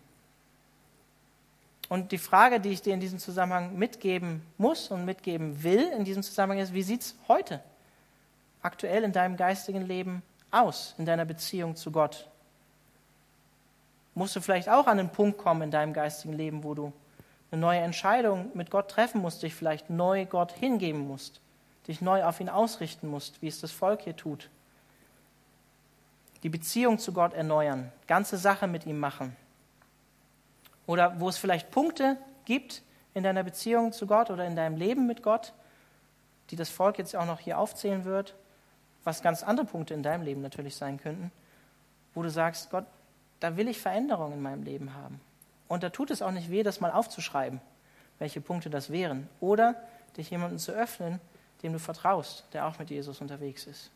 [1.88, 6.04] Und die Frage, die ich dir in diesem Zusammenhang mitgeben muss und mitgeben will, in
[6.04, 7.60] diesem Zusammenhang ist, wie sieht es heute,
[8.62, 10.22] aktuell in deinem geistigen Leben
[10.52, 12.28] aus, in deiner Beziehung zu Gott?
[14.14, 16.92] Musst du vielleicht auch an einen Punkt kommen in deinem geistigen Leben, wo du
[17.50, 21.42] eine neue Entscheidung mit Gott treffen musst, dich vielleicht neu Gott hingeben musst?
[21.88, 24.50] dich neu auf ihn ausrichten musst, wie es das Volk hier tut.
[26.42, 29.36] Die Beziehung zu Gott erneuern, ganze Sache mit ihm machen.
[30.86, 32.82] Oder wo es vielleicht Punkte gibt
[33.14, 35.52] in deiner Beziehung zu Gott oder in deinem Leben mit Gott,
[36.50, 38.34] die das Volk jetzt auch noch hier aufzählen wird,
[39.04, 41.32] was ganz andere Punkte in deinem Leben natürlich sein könnten,
[42.14, 42.86] wo du sagst, Gott,
[43.40, 45.20] da will ich Veränderungen in meinem Leben haben.
[45.68, 47.60] Und da tut es auch nicht weh, das mal aufzuschreiben,
[48.18, 49.28] welche Punkte das wären.
[49.40, 49.74] Oder
[50.16, 51.20] dich jemandem zu öffnen,
[51.62, 53.90] dem du vertraust, der auch mit Jesus unterwegs ist.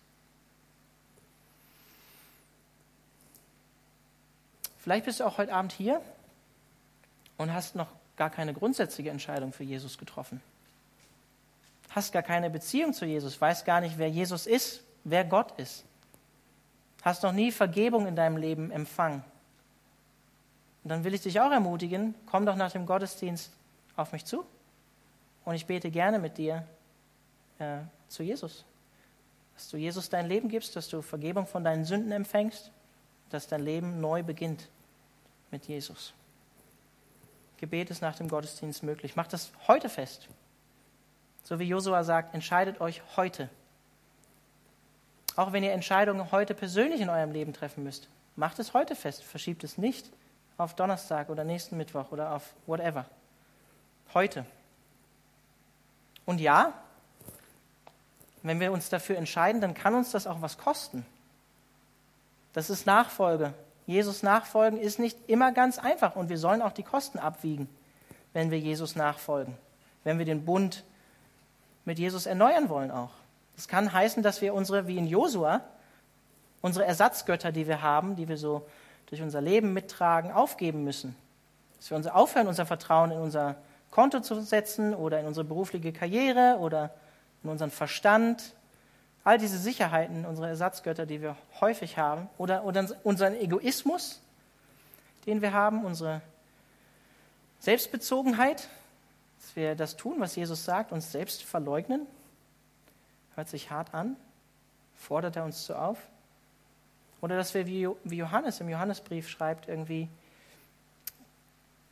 [4.79, 6.01] Vielleicht bist du auch heute Abend hier
[7.37, 10.41] und hast noch gar keine grundsätzliche Entscheidung für Jesus getroffen.
[11.91, 15.85] Hast gar keine Beziehung zu Jesus, weißt gar nicht, wer Jesus ist, wer Gott ist.
[17.03, 19.23] Hast noch nie Vergebung in deinem Leben empfangen.
[20.83, 23.53] Und dann will ich dich auch ermutigen, komm doch nach dem Gottesdienst
[23.97, 24.45] auf mich zu
[25.45, 26.67] und ich bete gerne mit dir
[27.59, 28.65] äh, zu Jesus.
[29.55, 32.71] Dass du Jesus dein Leben gibst, dass du Vergebung von deinen Sünden empfängst,
[33.31, 34.69] dass dein Leben neu beginnt
[35.51, 36.13] mit Jesus.
[37.59, 39.17] Gebet ist nach dem Gottesdienst möglich.
[39.17, 40.29] Macht das heute fest.
[41.43, 43.49] So wie Josua sagt, entscheidet euch heute.
[45.37, 49.23] Auch wenn ihr Entscheidungen heute persönlich in eurem Leben treffen müsst, macht es heute fest.
[49.23, 50.11] Verschiebt es nicht
[50.57, 53.05] auf Donnerstag oder nächsten Mittwoch oder auf whatever.
[54.15, 54.47] Heute.
[56.25, 56.73] Und ja,
[58.43, 61.05] wenn wir uns dafür entscheiden, dann kann uns das auch was kosten.
[62.55, 63.53] Das ist Nachfolge.
[63.87, 67.69] Jesus nachfolgen ist nicht immer ganz einfach und wir sollen auch die Kosten abwiegen,
[68.33, 69.57] wenn wir Jesus nachfolgen,
[70.03, 70.83] wenn wir den Bund
[71.85, 73.13] mit Jesus erneuern wollen auch.
[73.57, 75.63] Das kann heißen, dass wir unsere, wie in Josua,
[76.61, 78.67] unsere Ersatzgötter, die wir haben, die wir so
[79.07, 81.17] durch unser Leben mittragen, aufgeben müssen.
[81.79, 83.57] Dass wir uns aufhören, unser Vertrauen in unser
[83.91, 86.95] Konto zu setzen oder in unsere berufliche Karriere oder
[87.43, 88.55] in unseren Verstand.
[89.25, 94.21] All diese Sicherheiten, unsere Ersatzgötter, die wir häufig haben, oder, oder unseren Egoismus,
[95.27, 96.21] den wir haben, unsere
[97.61, 98.69] Selbstbezogenheit,
[99.41, 102.07] dass wir das tun, was Jesus sagt, uns selbst verleugnen.
[103.37, 104.17] Hört sich hart an,
[104.97, 105.99] fordert er uns zu auf.
[107.21, 110.09] Oder dass wir, wie Johannes im Johannesbrief schreibt, irgendwie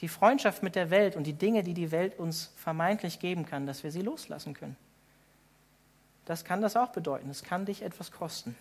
[0.01, 3.67] die Freundschaft mit der Welt und die Dinge, die die Welt uns vermeintlich geben kann,
[3.67, 4.77] dass wir sie loslassen können.
[6.25, 7.31] Das kann das auch bedeuten.
[7.31, 8.57] Es kann dich etwas kosten.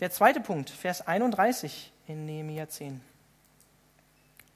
[0.00, 3.00] Der zweite Punkt, Vers 31 in Nehemiah 10.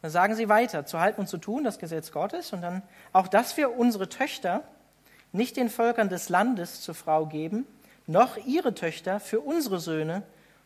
[0.02, 3.28] Da sagen sie weiter, zu halten und zu tun, das Gesetz Gottes, und dann auch,
[3.28, 4.62] dass wir unsere Töchter
[5.32, 7.66] nicht den Völkern des Landes zur Frau geben,
[8.06, 10.22] noch ihre Töchter für unsere Söhne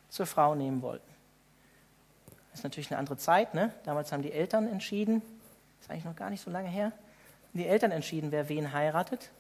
[0.09, 1.09] zur Frau nehmen wollten.
[2.50, 3.55] Das ist natürlich eine andere Zeit.
[3.55, 3.72] Ne?
[3.85, 5.22] Damals haben die Eltern entschieden,
[5.81, 6.92] ist eigentlich noch gar nicht so lange her,
[7.53, 9.31] die Eltern entschieden, wer wen heiratet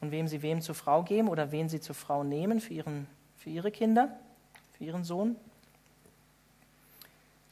[0.00, 3.06] und wem sie wem zur Frau geben oder wen sie zur Frau nehmen für, ihren,
[3.36, 4.08] für ihre Kinder,
[4.76, 5.36] für ihren Sohn.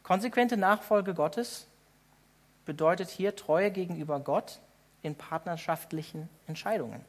[0.03, 1.67] Konsequente Nachfolge Gottes
[2.65, 4.59] bedeutet hier Treue gegenüber Gott
[5.03, 7.05] in partnerschaftlichen Entscheidungen.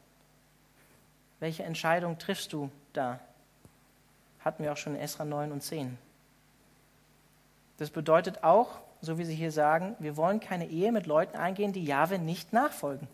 [1.39, 3.19] Welche Entscheidung triffst du da?
[4.39, 5.97] Hatten wir auch schon in Esra 9 und 10.
[7.77, 11.73] Das bedeutet auch, so wie Sie hier sagen, wir wollen keine Ehe mit Leuten eingehen,
[11.73, 13.07] die Jahwe nicht nachfolgen.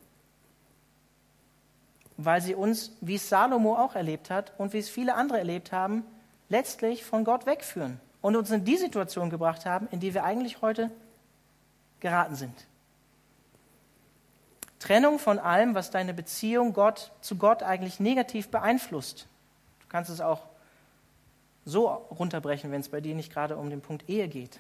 [2.18, 5.72] Weil sie uns, wie es Salomo auch erlebt hat und wie es viele andere erlebt
[5.72, 6.04] haben,
[6.50, 10.62] letztlich von Gott wegführen und uns in die Situation gebracht haben, in die wir eigentlich
[10.62, 10.92] heute
[12.00, 12.68] geraten sind.
[14.80, 19.28] Trennung von allem, was deine Beziehung Gott, zu Gott eigentlich negativ beeinflusst.
[19.82, 20.44] Du kannst es auch
[21.66, 24.60] so runterbrechen, wenn es bei dir nicht gerade um den Punkt Ehe geht.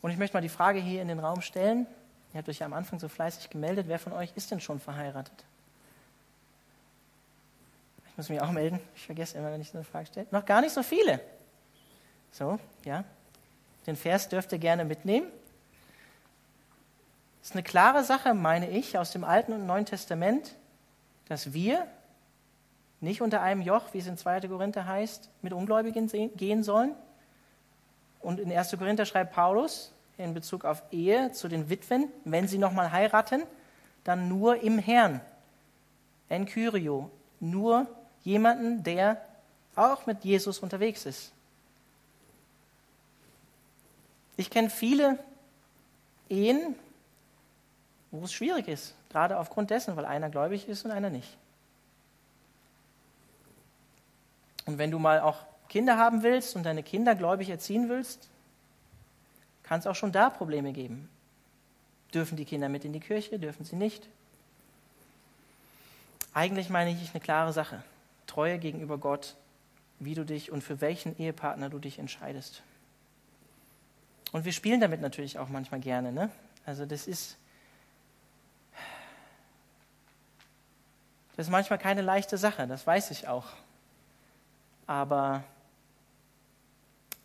[0.00, 1.86] Und ich möchte mal die Frage hier in den Raum stellen.
[2.32, 3.88] Ihr habt euch ja am Anfang so fleißig gemeldet.
[3.88, 5.44] Wer von euch ist denn schon verheiratet?
[8.10, 8.80] Ich muss mich auch melden.
[8.94, 10.26] Ich vergesse immer, wenn ich so eine Frage stelle.
[10.30, 11.20] Noch gar nicht so viele.
[12.32, 13.04] So, ja.
[13.86, 15.26] Den Vers dürft ihr gerne mitnehmen.
[17.44, 20.54] Das ist eine klare Sache, meine ich, aus dem Alten und Neuen Testament,
[21.28, 21.86] dass wir
[23.02, 24.48] nicht unter einem Joch, wie es in 2.
[24.48, 26.94] Korinther heißt, mit Ungläubigen gehen sollen.
[28.20, 28.70] Und in 1.
[28.78, 33.42] Korinther schreibt Paulus in Bezug auf Ehe zu den Witwen, wenn sie nochmal heiraten,
[34.04, 35.20] dann nur im Herrn.
[36.30, 37.86] En Kyrio, nur
[38.22, 39.20] jemanden, der
[39.76, 41.30] auch mit Jesus unterwegs ist.
[44.38, 45.18] Ich kenne viele
[46.30, 46.74] Ehen,
[48.20, 51.36] wo es schwierig ist, gerade aufgrund dessen, weil einer gläubig ist und einer nicht.
[54.66, 58.28] Und wenn du mal auch Kinder haben willst und deine Kinder gläubig erziehen willst,
[59.64, 61.08] kann es auch schon da Probleme geben.
[62.12, 64.08] Dürfen die Kinder mit in die Kirche, dürfen sie nicht?
[66.32, 67.82] Eigentlich meine ich eine klare Sache.
[68.26, 69.34] Treue gegenüber Gott,
[69.98, 72.62] wie du dich und für welchen Ehepartner du dich entscheidest.
[74.30, 76.12] Und wir spielen damit natürlich auch manchmal gerne.
[76.12, 76.30] Ne?
[76.64, 77.36] Also das ist,
[81.36, 83.46] das ist manchmal keine leichte Sache, das weiß ich auch.
[84.86, 85.42] Aber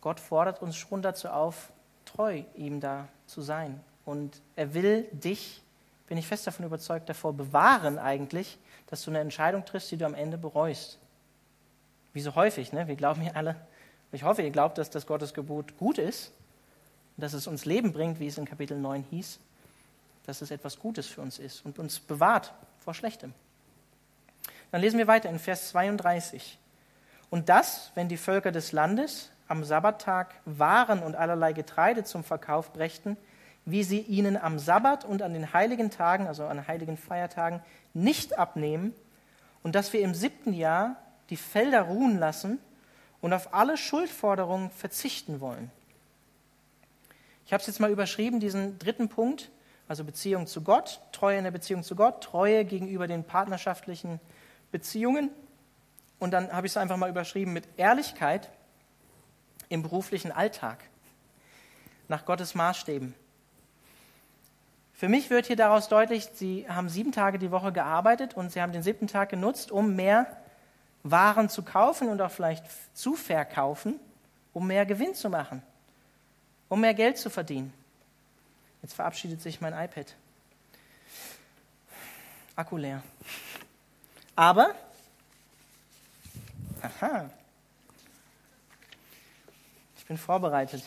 [0.00, 1.70] Gott fordert uns schon dazu auf,
[2.04, 3.80] treu ihm da zu sein.
[4.04, 5.62] Und er will dich,
[6.06, 10.06] bin ich fest davon überzeugt, davor bewahren eigentlich, dass du eine Entscheidung triffst, die du
[10.06, 10.98] am Ende bereust.
[12.12, 12.88] Wie so häufig, ne?
[12.88, 13.56] wir glauben hier alle,
[14.12, 16.32] ich hoffe, ihr glaubt, dass das Gottesgebot gut ist,
[17.16, 19.38] dass es uns Leben bringt, wie es in Kapitel 9 hieß,
[20.26, 23.32] dass es etwas Gutes für uns ist und uns bewahrt vor Schlechtem.
[24.70, 26.58] Dann lesen wir weiter in Vers 32.
[27.30, 32.72] Und das, wenn die Völker des Landes am Sabbattag Waren und allerlei Getreide zum Verkauf
[32.72, 33.16] brächten,
[33.64, 37.60] wie sie ihnen am Sabbat und an den heiligen Tagen, also an heiligen Feiertagen,
[37.94, 38.94] nicht abnehmen,
[39.62, 40.96] und dass wir im siebten Jahr
[41.28, 42.58] die Felder ruhen lassen
[43.20, 45.70] und auf alle Schuldforderungen verzichten wollen.
[47.44, 49.50] Ich habe es jetzt mal überschrieben, diesen dritten Punkt,
[49.88, 54.20] also Beziehung zu Gott, Treue in der Beziehung zu Gott, Treue gegenüber den partnerschaftlichen
[54.70, 55.30] Beziehungen
[56.18, 58.50] und dann habe ich es einfach mal überschrieben mit Ehrlichkeit
[59.68, 60.84] im beruflichen Alltag,
[62.08, 63.14] nach Gottes Maßstäben.
[64.92, 68.60] Für mich wird hier daraus deutlich, sie haben sieben Tage die Woche gearbeitet und sie
[68.60, 70.26] haben den siebten Tag genutzt, um mehr
[71.02, 73.98] Waren zu kaufen und auch vielleicht zu verkaufen,
[74.52, 75.62] um mehr Gewinn zu machen,
[76.68, 77.72] um mehr Geld zu verdienen.
[78.82, 80.14] Jetzt verabschiedet sich mein iPad.
[82.56, 83.02] Akku leer.
[84.40, 84.74] Aber,
[86.80, 87.28] aha,
[89.98, 90.82] ich bin vorbereitet.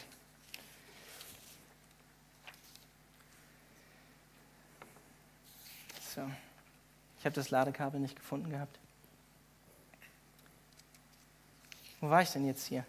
[6.16, 6.22] So,
[7.20, 8.80] ich habe das Ladekabel nicht gefunden gehabt.
[12.02, 12.84] Wo war ich denn jetzt hier?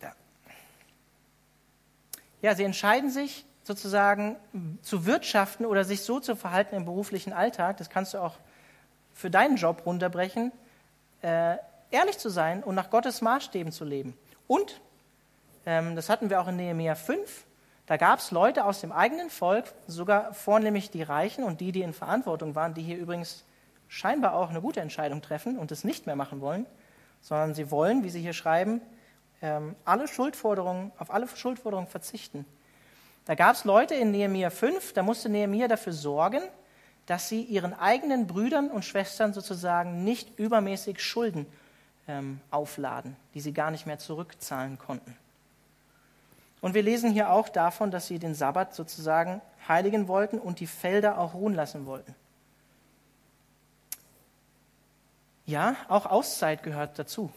[0.00, 0.16] Da.
[2.40, 4.36] Ja, sie entscheiden sich sozusagen
[4.82, 7.76] zu wirtschaften oder sich so zu verhalten im beruflichen Alltag.
[7.76, 8.34] Das kannst du auch
[9.12, 10.52] für deinen Job runterbrechen.
[11.20, 11.58] Äh,
[11.90, 14.16] ehrlich zu sein und nach Gottes Maßstäben zu leben.
[14.46, 14.80] Und,
[15.66, 17.44] ähm, das hatten wir auch in Nehemiah 5,
[17.86, 21.82] da gab es Leute aus dem eigenen Volk, sogar vornehmlich die Reichen und die, die
[21.82, 23.44] in Verantwortung waren, die hier übrigens
[23.88, 26.66] scheinbar auch eine gute Entscheidung treffen und es nicht mehr machen wollen,
[27.22, 28.80] sondern sie wollen, wie sie hier schreiben,
[29.40, 32.44] ähm, alle Schuldforderungen, auf alle Schuldforderungen verzichten.
[33.28, 36.40] Da gab es Leute in Nehemiah 5, da musste Nehemiah dafür sorgen,
[37.04, 41.44] dass sie ihren eigenen Brüdern und Schwestern sozusagen nicht übermäßig Schulden
[42.08, 45.14] ähm, aufladen, die sie gar nicht mehr zurückzahlen konnten.
[46.62, 50.66] Und wir lesen hier auch davon, dass sie den Sabbat sozusagen heiligen wollten und die
[50.66, 52.14] Felder auch ruhen lassen wollten.
[55.44, 57.30] Ja, auch Auszeit gehört dazu.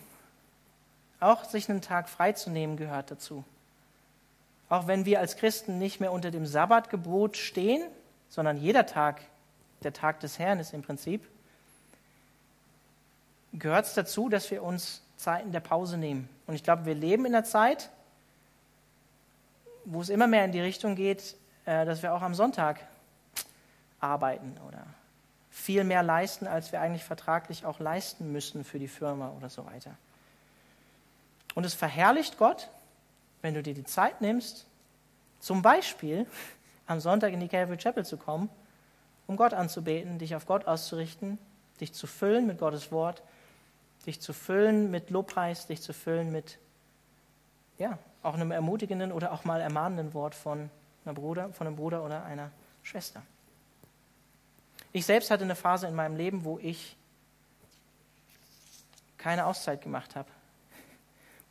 [1.20, 3.44] Auch sich einen Tag freizunehmen gehört dazu.
[4.72, 7.84] Auch wenn wir als Christen nicht mehr unter dem Sabbatgebot stehen,
[8.30, 9.20] sondern jeder Tag
[9.84, 11.28] der Tag des Herrn ist im Prinzip,
[13.52, 16.30] gehört es dazu, dass wir uns Zeiten der Pause nehmen.
[16.48, 17.90] Und ich glaube, wir leben in der Zeit,
[19.84, 22.80] wo es immer mehr in die Richtung geht, äh, dass wir auch am Sonntag
[24.00, 24.86] arbeiten oder
[25.50, 29.66] viel mehr leisten, als wir eigentlich vertraglich auch leisten müssen für die Firma oder so
[29.66, 29.98] weiter.
[31.56, 32.70] Und es verherrlicht Gott,
[33.42, 34.66] wenn du dir die Zeit nimmst,
[35.40, 36.28] zum Beispiel
[36.88, 38.50] am Sonntag in die Calvary Chapel zu kommen,
[39.28, 41.38] um Gott anzubeten, dich auf Gott auszurichten,
[41.80, 43.24] dich zu füllen mit Gottes Wort,
[44.06, 46.58] dich zu füllen mit Lobpreis, dich zu füllen mit,
[47.78, 50.70] ja, auch einem ermutigenden oder auch mal ermahnenden Wort von,
[51.06, 52.52] einer Bruder, von einem Bruder oder einer
[52.84, 53.22] Schwester.
[54.94, 56.96] Ich selbst hatte eine Phase in meinem Leben, wo ich
[59.18, 60.30] keine Auszeit gemacht habe.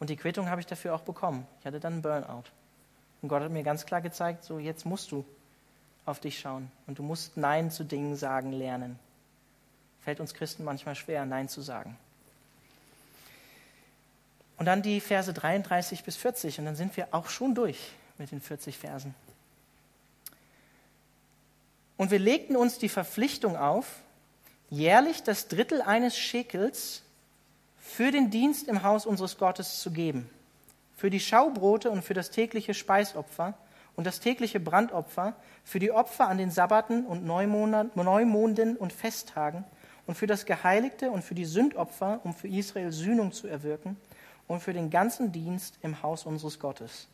[0.01, 1.47] Und die Quittung habe ich dafür auch bekommen.
[1.61, 2.45] Ich hatte dann einen Burnout.
[3.23, 5.25] Und Gott hat mir ganz klar gezeigt, so jetzt musst du
[6.07, 8.99] auf dich schauen und du musst Nein zu Dingen sagen lernen.
[10.01, 11.97] Fällt uns Christen manchmal schwer, Nein zu sagen.
[14.57, 18.31] Und dann die Verse 33 bis 40 und dann sind wir auch schon durch mit
[18.31, 19.15] den 40 Versen.
[21.99, 23.87] Und wir legten uns die Verpflichtung auf,
[24.71, 27.03] jährlich das Drittel eines Schekels
[27.81, 30.29] für den Dienst im Haus unseres Gottes zu geben,
[30.97, 33.55] für die Schaubrote und für das tägliche Speisopfer
[33.97, 39.65] und das tägliche Brandopfer, für die Opfer an den Sabbaten und Neumonden und Festtagen
[40.07, 43.97] und für das Geheiligte und für die Sündopfer, um für Israel Sühnung zu erwirken
[44.47, 47.09] und für den ganzen Dienst im Haus unseres Gottes.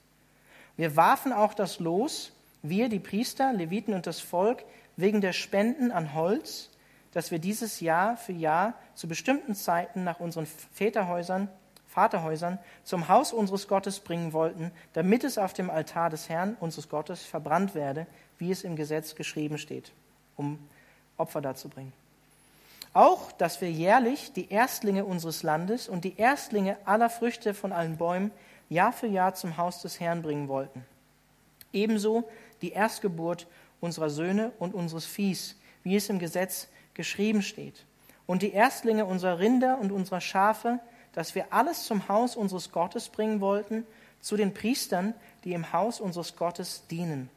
[0.76, 4.64] Wir warfen auch das Los, wir, die Priester, Leviten und das Volk,
[4.96, 6.70] wegen der Spenden an Holz,
[7.16, 11.48] das wir dieses Jahr für Jahr zu bestimmten Zeiten nach unseren Väterhäusern,
[11.87, 16.90] Vaterhäusern zum Haus unseres Gottes bringen wollten, damit es auf dem Altar des Herrn, unseres
[16.90, 19.92] Gottes, verbrannt werde, wie es im Gesetz geschrieben steht,
[20.37, 20.59] um
[21.16, 21.94] Opfer darzubringen.
[22.92, 27.96] Auch, dass wir jährlich die Erstlinge unseres Landes und die Erstlinge aller Früchte von allen
[27.96, 28.31] Bäumen
[28.68, 30.85] Jahr für Jahr zum Haus des Herrn bringen wollten.
[31.72, 32.29] Ebenso
[32.61, 33.46] die Erstgeburt
[33.81, 37.85] unserer Söhne und unseres Viehs, wie es im Gesetz geschrieben steht.
[38.27, 40.81] Und die Erstlinge unserer Rinder und unserer Schafe,
[41.13, 43.87] dass wir alles zum Haus unseres Gottes bringen wollten,
[44.21, 47.31] zu den Priestern, die im Haus unseres Gottes dienen.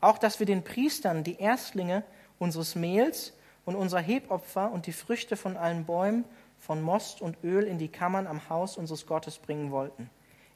[0.00, 2.04] Auch, dass wir den Priestern die Erstlinge
[2.38, 3.32] unseres Mehls
[3.64, 6.24] und unserer Hebopfer und die Früchte von allen Bäumen,
[6.58, 10.08] von Most und Öl in die Kammern am Haus unseres Gottes bringen wollten.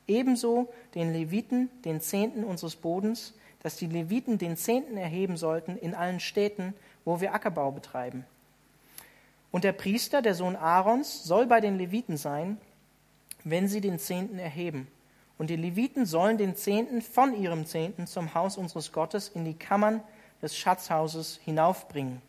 [0.06, 5.94] Ebenso den Leviten den Zehnten unseres Bodens, dass die Leviten den Zehnten erheben sollten in
[5.94, 6.74] allen Städten,
[7.08, 8.26] wo wir Ackerbau betreiben.
[9.50, 12.58] Und der Priester, der Sohn Aarons, soll bei den Leviten sein,
[13.44, 14.88] wenn sie den Zehnten erheben.
[15.38, 19.54] Und die Leviten sollen den Zehnten von ihrem Zehnten zum Haus unseres Gottes in die
[19.54, 20.02] Kammern
[20.42, 22.20] des Schatzhauses hinaufbringen.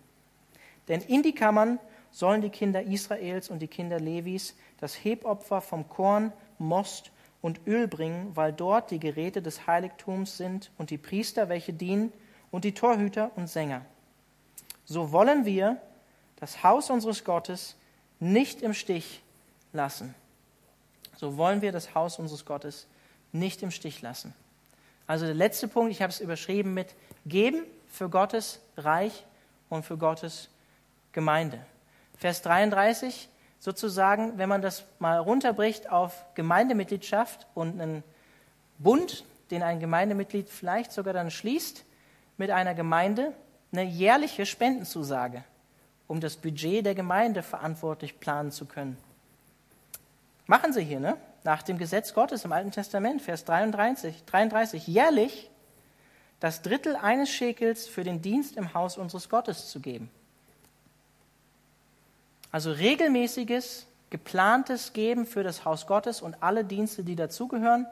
[0.88, 1.77] Denn in die Kammern
[2.11, 7.11] sollen die Kinder Israels und die Kinder Levis das Hebopfer vom Korn, Most
[7.41, 12.13] und Öl bringen, weil dort die Geräte des Heiligtums sind und die Priester, welche dienen,
[12.49, 13.86] und die Torhüter und Sänger.
[14.90, 15.78] So wollen wir
[16.38, 17.76] das Haus unseres Gottes
[18.20, 19.22] nicht im Stich
[19.72, 20.16] lassen.
[21.16, 22.88] So wollen wir das Haus unseres Gottes
[23.32, 24.34] nicht im Stich lassen.
[25.06, 26.96] Also der letzte Punkt, ich habe es überschrieben mit
[27.28, 29.26] Geben für Gottes Reich
[29.70, 30.50] und für Gottes
[31.12, 31.60] Gemeinde.
[32.18, 33.30] Vers 33,
[33.60, 38.04] sozusagen, wenn man das mal runterbricht auf Gemeindemitgliedschaft und einen
[38.80, 41.86] Bund, den ein Gemeindemitglied vielleicht sogar dann schließt
[42.38, 43.34] mit einer Gemeinde,
[43.72, 45.43] eine jährliche Spendenzusage,
[46.07, 48.97] um das Budget der Gemeinde verantwortlich planen zu können.
[50.47, 51.17] Machen sie hier, ne?
[51.43, 55.49] Nach dem Gesetz Gottes im Alten Testament, Vers 33, 33 jährlich
[56.39, 60.09] das Drittel eines Schekels für den Dienst im Haus unseres Gottes zu geben.
[62.51, 67.86] Also regelmäßiges, geplantes Geben für das Haus Gottes und alle Dienste, die dazugehören.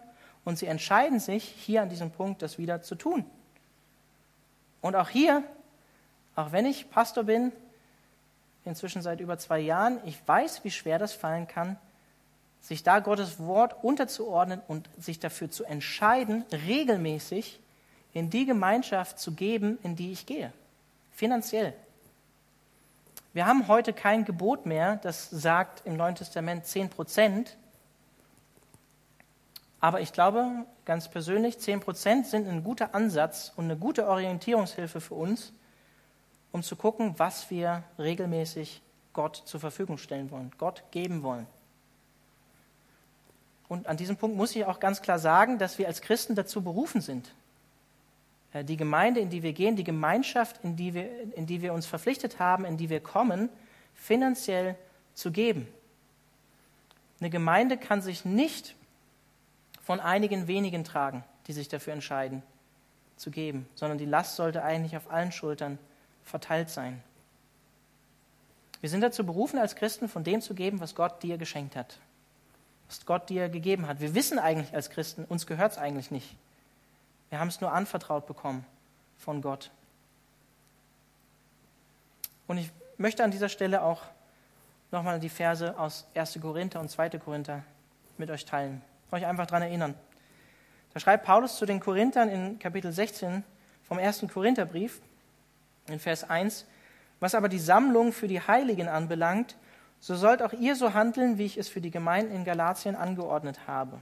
[0.45, 3.25] Und sie entscheiden sich, hier an diesem Punkt das wieder zu tun.
[4.81, 5.43] Und auch hier,
[6.37, 7.51] auch wenn ich Pastor bin,
[8.63, 11.77] inzwischen seit über zwei Jahren, ich weiß, wie schwer das fallen kann,
[12.61, 17.59] sich da Gottes Wort unterzuordnen und sich dafür zu entscheiden, regelmäßig
[18.13, 20.53] in die Gemeinschaft zu geben, in die ich gehe.
[21.11, 21.73] Finanziell.
[23.33, 27.57] Wir haben heute kein Gebot mehr, das sagt im Neuen Testament 10 Prozent.
[29.79, 35.01] Aber ich glaube, ganz persönlich, 10 Prozent sind ein guter Ansatz und eine gute Orientierungshilfe
[35.01, 35.51] für uns,
[36.51, 38.81] um zu gucken, was wir regelmäßig
[39.13, 41.47] Gott zur Verfügung stellen wollen, Gott geben wollen.
[43.67, 46.61] Und an diesem Punkt muss ich auch ganz klar sagen, dass wir als Christen dazu
[46.61, 47.33] berufen sind,
[48.53, 51.73] äh, die Gemeinde, in die wir gehen, die Gemeinschaft, in die wir, in die wir
[51.73, 53.49] uns verpflichtet haben, in die wir kommen,
[53.93, 54.75] finanziell
[55.13, 55.67] zu geben.
[57.19, 58.75] Eine Gemeinde kann sich nicht
[59.81, 62.43] von einigen wenigen tragen, die sich dafür entscheiden,
[63.15, 65.79] zu geben, sondern die Last sollte eigentlich auf allen Schultern
[66.27, 67.01] verteilt sein.
[68.81, 71.97] Wir sind dazu berufen, als Christen von dem zu geben, was Gott dir geschenkt hat,
[72.87, 73.99] was Gott dir gegeben hat.
[73.99, 76.35] Wir wissen eigentlich als Christen, uns gehört es eigentlich nicht.
[77.29, 78.65] Wir haben es nur anvertraut bekommen
[79.17, 79.71] von Gott.
[82.47, 84.03] Und ich möchte an dieser Stelle auch
[84.91, 86.39] nochmal die Verse aus 1.
[86.41, 87.09] Korinther und 2.
[87.17, 87.63] Korinther
[88.17, 89.95] mit euch teilen, euch einfach daran erinnern.
[90.93, 93.43] Da schreibt Paulus zu den Korinthern in Kapitel 16
[93.83, 94.25] vom 1.
[94.33, 95.01] Korintherbrief
[95.89, 96.65] in Vers 1,
[97.19, 99.55] was aber die Sammlung für die Heiligen anbelangt,
[99.99, 103.67] so sollt auch ihr so handeln, wie ich es für die Gemeinden in Galatien angeordnet
[103.67, 103.93] habe.
[103.93, 104.01] Und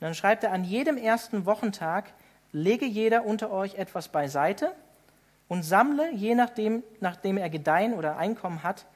[0.00, 2.12] dann schreibt er, an jedem ersten Wochentag
[2.52, 4.72] lege jeder unter euch etwas beiseite
[5.48, 8.86] und sammle, je nachdem, nachdem er Gedeihen oder Einkommen hat,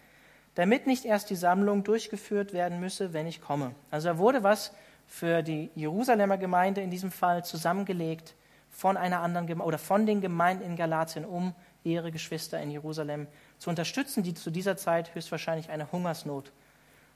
[0.54, 3.74] damit nicht erst die Sammlung durchgeführt werden müsse, wenn ich komme.
[3.90, 4.72] Also da wurde was
[5.06, 8.34] für die Jerusalemer Gemeinde in diesem Fall zusammengelegt
[8.70, 11.54] von einer anderen Gemeinde oder von den Gemeinden in Galatien, um
[11.85, 13.26] ihre Geschwister in Jerusalem
[13.59, 16.53] zu unterstützen, die zu dieser Zeit höchstwahrscheinlich eine Hungersnot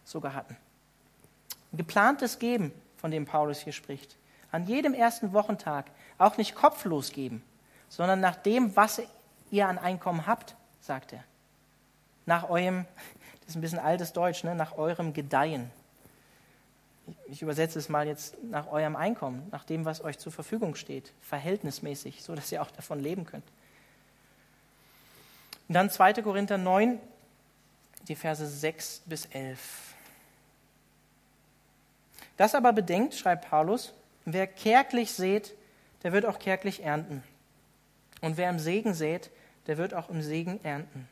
[0.04, 0.56] sogar hatten.
[1.72, 4.16] Geplantes Geben, von dem Paulus hier spricht.
[4.50, 5.86] An jedem ersten Wochentag
[6.18, 7.42] auch nicht kopflos geben,
[7.88, 9.02] sondern nach dem, was
[9.50, 11.22] ihr an Einkommen habt, sagt er.
[12.24, 12.86] Nach eurem,
[13.40, 14.54] das ist ein bisschen altes Deutsch, ne?
[14.54, 15.70] nach eurem Gedeihen.
[17.28, 21.12] Ich übersetze es mal jetzt nach eurem Einkommen, nach dem, was euch zur Verfügung steht,
[21.20, 23.44] verhältnismäßig, so dass ihr auch davon leben könnt.
[25.68, 26.14] Und dann 2.
[26.22, 27.00] Korinther 9,
[28.08, 29.58] die Verse 6 bis 11.
[32.36, 33.92] Das aber bedenkt, schreibt Paulus,
[34.24, 35.54] wer kärglich sät,
[36.02, 37.22] der wird auch kärglich ernten.
[38.20, 39.30] Und wer im Segen sät,
[39.66, 41.08] der wird auch im Segen ernten.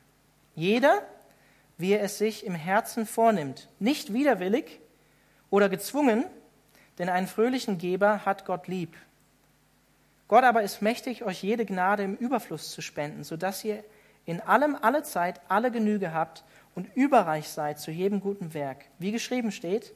[0.55, 1.03] Jeder,
[1.79, 4.81] wie er es sich im Herzen vornimmt, nicht widerwillig
[5.51, 6.25] oder gezwungen,
[6.99, 8.97] denn einen fröhlichen Geber hat Gott lieb.
[10.29, 13.85] Gott aber ist mächtig, euch jede Gnade im Überfluss zu spenden, sodass ihr
[14.27, 16.45] in allem alle Zeit alle Genüge habt
[16.75, 18.85] und überreich seid zu jedem guten Werk.
[18.99, 19.93] Wie geschrieben steht,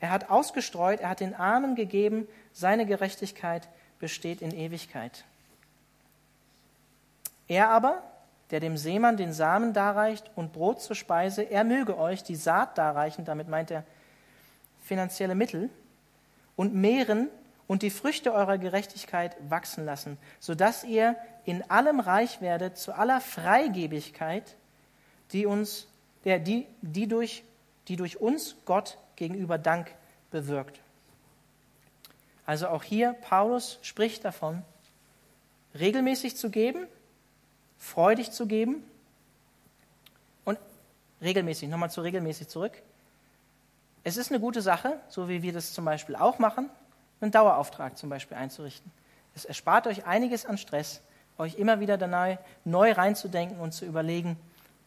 [0.00, 5.24] er hat ausgestreut, er hat den Armen gegeben, seine Gerechtigkeit besteht in Ewigkeit.
[7.48, 8.02] Er aber,
[8.50, 12.78] der dem Seemann den Samen darreicht und Brot zur Speise, er möge euch die Saat
[12.78, 13.84] darreichen, damit meint er
[14.82, 15.70] finanzielle Mittel,
[16.56, 17.28] und mehren
[17.66, 23.20] und die Früchte eurer Gerechtigkeit wachsen lassen, sodass ihr in allem reich werdet zu aller
[23.20, 24.56] Freigebigkeit,
[25.32, 25.86] die, uns,
[26.24, 27.44] der, die, die, durch,
[27.88, 29.94] die durch uns Gott gegenüber Dank
[30.30, 30.80] bewirkt.
[32.46, 34.62] Also auch hier, Paulus spricht davon,
[35.78, 36.86] regelmäßig zu geben,
[37.78, 38.84] freudig zu geben
[40.44, 40.58] und
[41.22, 42.82] regelmäßig, nochmal zu regelmäßig zurück,
[44.06, 46.68] es ist eine gute Sache, so wie wir das zum Beispiel auch machen,
[47.22, 48.92] einen Dauerauftrag zum Beispiel einzurichten.
[49.34, 51.00] Es erspart euch einiges an Stress,
[51.38, 54.36] euch immer wieder neu, neu reinzudenken und zu überlegen,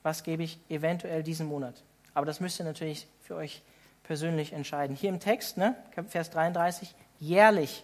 [0.04, 1.76] was gebe ich eventuell diesen Monat.
[2.14, 3.62] Aber das müsst ihr natürlich für euch
[4.04, 4.95] persönlich entscheiden.
[4.95, 5.76] Hier im Text, ne,
[6.08, 7.84] Vers 33, jährlich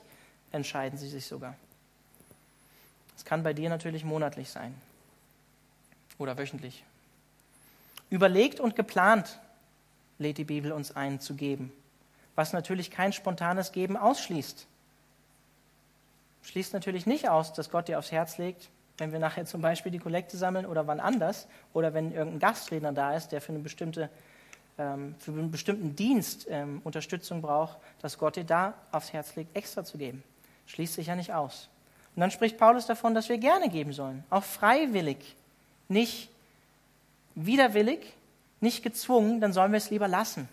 [0.51, 1.55] entscheiden sie sich sogar.
[3.17, 4.73] Es kann bei dir natürlich monatlich sein
[6.17, 6.83] oder wöchentlich.
[8.09, 9.39] Überlegt und geplant
[10.19, 11.71] lädt die Bibel uns ein zu geben,
[12.35, 14.67] was natürlich kein spontanes Geben ausschließt.
[16.43, 19.91] Schließt natürlich nicht aus, dass Gott dir aufs Herz legt, wenn wir nachher zum Beispiel
[19.91, 23.59] die Kollekte sammeln oder wann anders oder wenn irgendein Gastredner da ist, der für, eine
[23.59, 24.09] bestimmte,
[24.77, 29.55] ähm, für einen bestimmten Dienst ähm, Unterstützung braucht, dass Gott dir da aufs Herz legt,
[29.55, 30.23] extra zu geben.
[30.67, 31.69] Schließt sich ja nicht aus.
[32.15, 35.35] Und dann spricht Paulus davon, dass wir gerne geben sollen, auch freiwillig,
[35.87, 36.29] nicht
[37.35, 38.13] widerwillig,
[38.61, 40.47] nicht gezwungen, dann sollen wir es lieber lassen.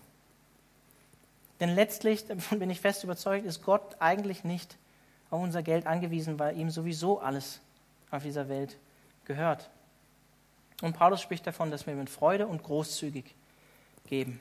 [1.59, 4.77] Denn letztlich, davon bin ich fest überzeugt, ist Gott eigentlich nicht
[5.31, 7.59] auf unser Geld angewiesen, weil ihm sowieso alles
[8.11, 8.77] auf dieser Welt
[9.25, 9.69] gehört.
[10.81, 13.33] Und Paulus spricht davon, dass wir mit Freude und großzügig
[14.07, 14.39] geben.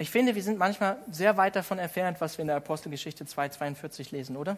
[0.00, 4.12] Ich finde, wir sind manchmal sehr weit davon entfernt, was wir in der Apostelgeschichte 2,42
[4.12, 4.56] lesen, oder?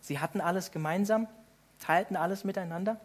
[0.00, 1.28] Sie hatten alles gemeinsam,
[1.78, 2.98] teilten alles miteinander.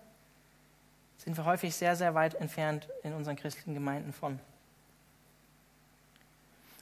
[1.17, 4.39] Sind wir häufig sehr, sehr weit entfernt in unseren christlichen Gemeinden von.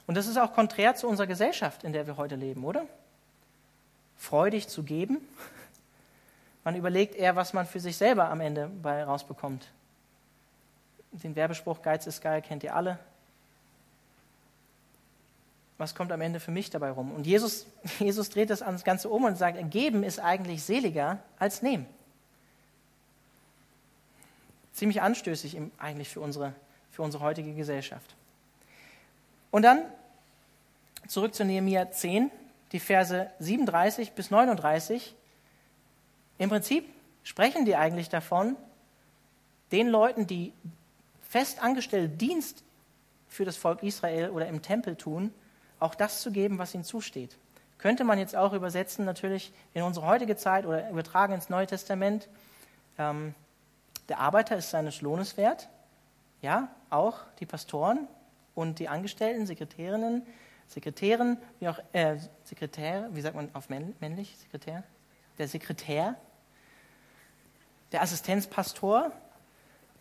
[0.06, 2.86] Und das ist auch konträr zu unserer Gesellschaft, in der wir heute leben, oder?
[4.16, 5.18] Freudig zu geben.
[6.64, 9.68] Man überlegt eher, was man für sich selber am Ende bei rausbekommt.
[11.12, 12.98] Den Werbespruch Geiz ist geil kennt ihr alle
[15.78, 17.12] was kommt am Ende für mich dabei rum?
[17.12, 17.66] Und Jesus,
[17.98, 21.86] Jesus dreht das ans Ganze um und sagt, geben ist eigentlich seliger als nehmen.
[24.72, 26.52] Ziemlich anstößig eigentlich für unsere,
[26.90, 28.14] für unsere heutige Gesellschaft.
[29.50, 29.82] Und dann
[31.08, 32.30] zurück zu Nehemiah 10,
[32.72, 35.14] die Verse 37 bis 39.
[36.38, 36.88] Im Prinzip
[37.22, 38.56] sprechen die eigentlich davon,
[39.72, 40.52] den Leuten, die
[41.22, 42.62] fest angestellt Dienst
[43.28, 45.32] für das Volk Israel oder im Tempel tun,
[45.80, 47.36] auch das zu geben, was ihnen zusteht.
[47.78, 52.28] Könnte man jetzt auch übersetzen, natürlich in unsere heutige Zeit oder übertragen ins Neue Testament.
[52.98, 53.34] Ähm,
[54.08, 55.68] der Arbeiter ist seines Lohnes wert.
[56.42, 58.08] Ja, auch die Pastoren
[58.56, 60.26] und die Angestellten, Sekretärinnen,
[60.66, 64.82] Sekretären, wie auch äh, Sekretär, wie sagt man auf männlich, Sekretär?
[65.38, 66.16] Der Sekretär,
[67.92, 69.12] der Assistenzpastor,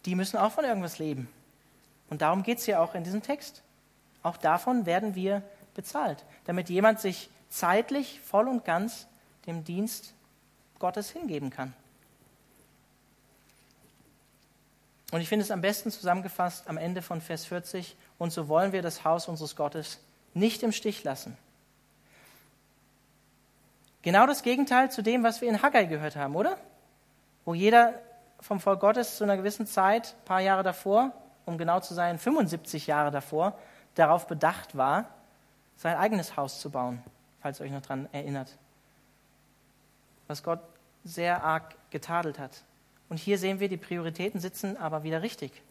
[0.06, 1.30] die müssen auch von irgendwas leben.
[2.10, 3.62] Und darum geht es ja auch in diesem Text.
[4.24, 5.44] Auch davon werden wir
[5.76, 9.08] bezahlt, damit jemand sich zeitlich voll und ganz
[9.46, 10.14] dem Dienst
[10.80, 11.74] Gottes hingeben kann.
[15.12, 18.72] Und ich finde es am besten zusammengefasst am Ende von Vers 40, und so wollen
[18.72, 20.00] wir das Haus unseres Gottes
[20.34, 21.38] nicht im Stich lassen.
[24.02, 26.58] Genau das Gegenteil zu dem, was wir in Haggai gehört haben, oder?
[27.44, 27.96] Wo jeder
[28.40, 31.12] vom Volk Gottes zu einer gewissen Zeit, ein paar Jahre davor,
[31.46, 33.58] um genau zu sein, 75 Jahre davor,
[33.96, 35.10] darauf bedacht war,
[35.78, 37.02] sein eigenes Haus zu bauen,
[37.42, 38.56] falls ihr euch noch daran erinnert.
[40.28, 40.60] Was Gott
[41.04, 42.64] sehr arg getadelt hat.
[43.10, 45.62] Und hier sehen wir, die Prioritäten sitzen aber wieder richtig.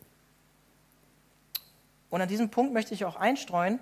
[2.15, 3.81] Und an diesem Punkt möchte ich auch einstreuen,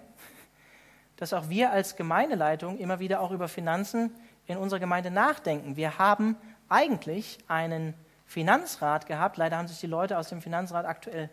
[1.16, 4.10] dass auch wir als Gemeindeleitung immer wieder auch über Finanzen
[4.46, 5.76] in unserer Gemeinde nachdenken.
[5.76, 6.36] Wir haben
[6.70, 7.92] eigentlich einen
[8.24, 9.36] Finanzrat gehabt.
[9.36, 11.28] Leider haben sich die Leute aus dem Finanzrat aktuell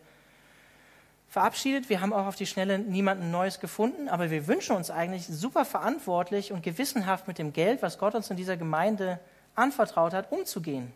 [1.30, 1.88] verabschiedet.
[1.88, 5.64] Wir haben auch auf die Schnelle niemanden Neues gefunden, aber wir wünschen uns eigentlich super
[5.64, 9.22] verantwortlich und gewissenhaft mit dem Geld, was Gott uns in dieser Gemeinde
[9.56, 10.92] anvertraut hat, umzugehen.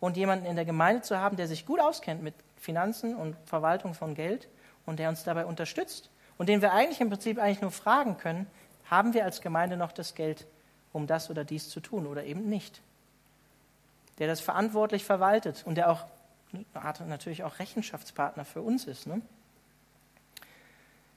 [0.00, 3.92] Und jemanden in der Gemeinde zu haben, der sich gut auskennt mit Finanzen und Verwaltung
[3.92, 4.48] von Geld
[4.86, 8.46] und der uns dabei unterstützt und den wir eigentlich im Prinzip eigentlich nur fragen können,
[8.90, 10.46] haben wir als Gemeinde noch das Geld,
[10.92, 12.80] um das oder dies zu tun oder eben nicht.
[14.18, 16.04] Der das verantwortlich verwaltet und der auch
[17.06, 19.06] natürlich auch Rechenschaftspartner für uns ist.
[19.06, 19.20] Ne?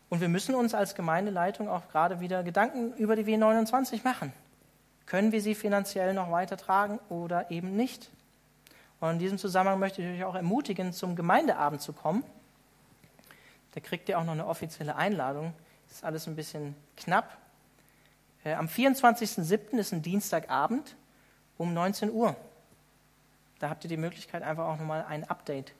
[0.09, 4.34] Und wir müssen uns als Gemeindeleitung auch gerade wieder Gedanken über die W29 machen.
[5.05, 8.09] Können wir sie finanziell noch weitertragen oder eben nicht?
[8.99, 12.24] Und in diesem Zusammenhang möchte ich euch auch ermutigen, zum Gemeindeabend zu kommen.
[13.78, 15.53] Da kriegt ihr auch noch eine offizielle Einladung.
[15.88, 17.38] Das ist alles ein bisschen knapp.
[18.43, 19.78] Äh, am 24.07.
[19.78, 20.95] ist ein Dienstagabend
[21.59, 22.36] um 19 Uhr.
[23.59, 25.73] Da habt ihr die Möglichkeit, einfach auch nochmal ein Update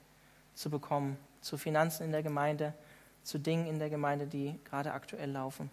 [0.54, 2.76] zu bekommen zu Finanzen in der Gemeinde,
[3.24, 5.72] zu Dingen in der Gemeinde, die gerade aktuell laufen.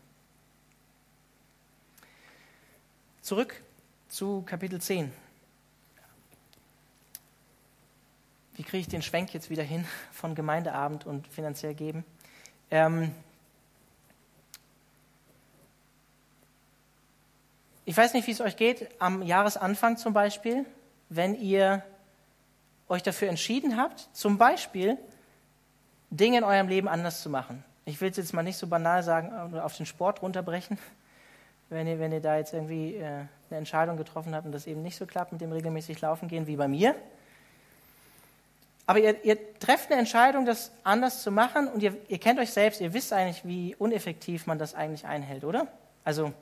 [3.20, 3.62] Zurück
[4.08, 5.12] zu Kapitel 10.
[8.54, 12.02] Wie kriege ich den Schwenk jetzt wieder hin von Gemeindeabend und finanziell geben?
[12.70, 13.12] Ähm
[17.84, 20.64] ich weiß nicht, wie es euch geht, am Jahresanfang zum Beispiel,
[21.08, 21.82] wenn ihr
[22.88, 24.98] euch dafür entschieden habt, zum Beispiel
[26.10, 27.64] Dinge in eurem Leben anders zu machen.
[27.86, 30.78] Ich will es jetzt mal nicht so banal sagen, auf den Sport runterbrechen.
[31.70, 33.06] Wenn ihr, wenn ihr da jetzt irgendwie äh,
[33.48, 36.46] eine Entscheidung getroffen habt und das eben nicht so klappt mit dem regelmäßig Laufen gehen
[36.46, 36.94] wie bei mir.
[38.86, 42.52] Aber ihr, ihr trefft eine Entscheidung, das anders zu machen und ihr, ihr kennt euch
[42.52, 45.68] selbst, ihr wisst eigentlich, wie uneffektiv man das eigentlich einhält, oder?
[46.04, 46.32] Also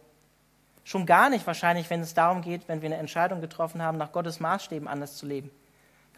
[0.85, 4.11] schon gar nicht wahrscheinlich, wenn es darum geht, wenn wir eine Entscheidung getroffen haben, nach
[4.11, 5.51] Gottes Maßstäben anders zu leben.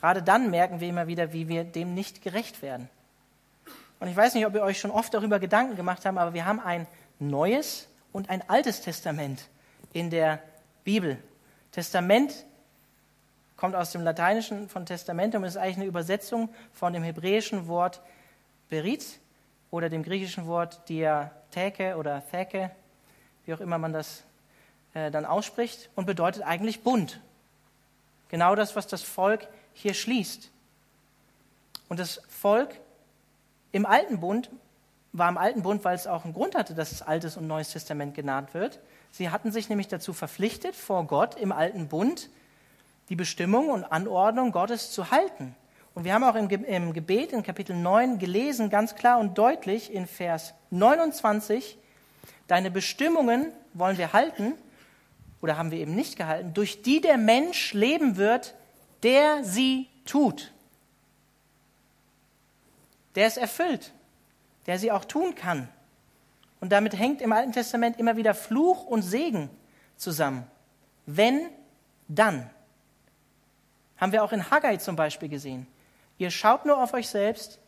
[0.00, 2.88] Gerade dann merken wir immer wieder, wie wir dem nicht gerecht werden.
[4.00, 6.46] Und ich weiß nicht, ob ihr euch schon oft darüber Gedanken gemacht habt, aber wir
[6.46, 6.86] haben ein
[7.18, 9.48] neues und ein altes Testament
[9.92, 10.40] in der
[10.84, 11.18] Bibel.
[11.72, 12.44] Testament
[13.64, 18.02] kommt aus dem Lateinischen von Testamentum, ist eigentlich eine Übersetzung von dem hebräischen Wort
[18.68, 19.20] Berit
[19.70, 22.70] oder dem griechischen Wort Diatheke oder Theke,
[23.46, 24.22] wie auch immer man das
[24.92, 27.22] äh, dann ausspricht, und bedeutet eigentlich Bund.
[28.28, 30.50] Genau das, was das Volk hier schließt.
[31.88, 32.78] Und das Volk
[33.72, 34.50] im Alten Bund
[35.14, 37.70] war im Alten Bund, weil es auch einen Grund hatte, dass es Altes und Neues
[37.70, 38.78] Testament genannt wird.
[39.10, 42.28] Sie hatten sich nämlich dazu verpflichtet, vor Gott im Alten Bund
[43.08, 45.54] die Bestimmung und Anordnung Gottes zu halten.
[45.94, 46.48] Und wir haben auch im,
[46.92, 51.78] Gebet in Kapitel 9 gelesen, ganz klar und deutlich in Vers 29,
[52.48, 54.54] deine Bestimmungen wollen wir halten,
[55.40, 58.54] oder haben wir eben nicht gehalten, durch die der Mensch leben wird,
[59.02, 60.54] der sie tut
[63.14, 63.92] der es erfüllt,
[64.66, 65.68] der sie auch tun kann.
[66.60, 69.50] Und damit hängt im Alten Testament immer wieder Fluch und Segen
[69.96, 70.46] zusammen.
[71.06, 71.48] Wenn,
[72.08, 72.50] dann.
[73.96, 75.66] Haben wir auch in Haggai zum Beispiel gesehen.
[76.18, 77.58] Ihr schaut nur auf euch selbst,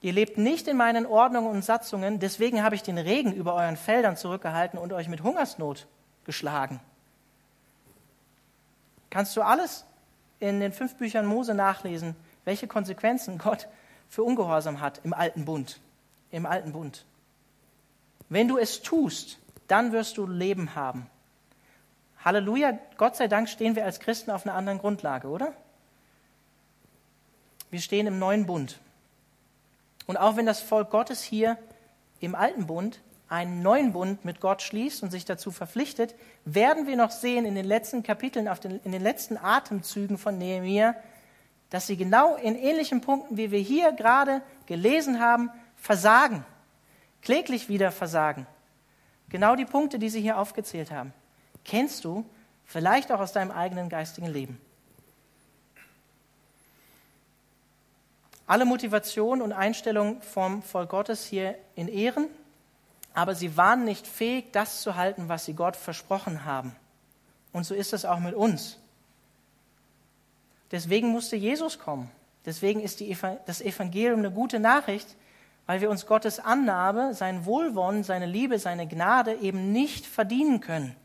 [0.00, 3.76] ihr lebt nicht in meinen Ordnungen und Satzungen, deswegen habe ich den Regen über euren
[3.76, 5.86] Feldern zurückgehalten und euch mit Hungersnot
[6.24, 6.80] geschlagen.
[9.10, 9.84] Kannst du alles
[10.38, 12.14] in den fünf Büchern Mose nachlesen,
[12.44, 13.68] welche Konsequenzen Gott
[14.08, 15.80] für Ungehorsam hat im alten Bund.
[16.30, 17.04] Im alten Bund.
[18.28, 21.06] Wenn du es tust, dann wirst du Leben haben.
[22.24, 25.54] Halleluja, Gott sei Dank stehen wir als Christen auf einer anderen Grundlage, oder?
[27.70, 28.78] Wir stehen im neuen Bund.
[30.06, 31.56] Und auch wenn das Volk Gottes hier
[32.18, 36.96] im alten Bund einen neuen Bund mit Gott schließt und sich dazu verpflichtet, werden wir
[36.96, 40.96] noch sehen in den letzten Kapiteln, den, in den letzten Atemzügen von Nehemiah,
[41.70, 46.44] dass sie genau in ähnlichen Punkten, wie wir hier gerade gelesen haben, versagen,
[47.22, 48.46] kläglich wieder versagen.
[49.28, 51.14] Genau die Punkte, die sie hier aufgezählt haben,
[51.64, 52.24] kennst du
[52.64, 54.60] vielleicht auch aus deinem eigenen geistigen Leben.
[58.46, 62.26] Alle Motivation und Einstellung vom Volk Gottes hier in Ehren,
[63.12, 66.74] aber sie waren nicht fähig, das zu halten, was sie Gott versprochen haben.
[67.52, 68.78] Und so ist es auch mit uns.
[70.70, 72.10] Deswegen musste Jesus kommen.
[72.46, 75.16] Deswegen ist die, das Evangelium eine gute Nachricht,
[75.66, 80.96] weil wir uns Gottes Annahme, sein Wohlwollen, seine Liebe, seine Gnade eben nicht verdienen können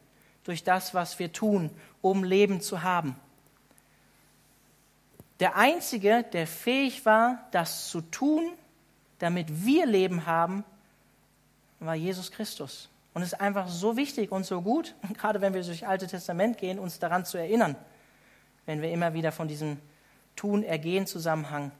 [0.45, 1.69] durch das, was wir tun,
[2.01, 3.15] um Leben zu haben.
[5.41, 8.53] Der Einzige, der fähig war, das zu tun,
[9.19, 10.63] damit wir Leben haben,
[11.81, 12.89] war Jesus Christus.
[13.13, 16.07] Und es ist einfach so wichtig und so gut, gerade wenn wir durch das Alte
[16.07, 17.75] Testament gehen, uns daran zu erinnern
[18.65, 19.77] wenn wir immer wieder von diesem
[20.35, 21.71] Tun-Ergehen-Zusammenhang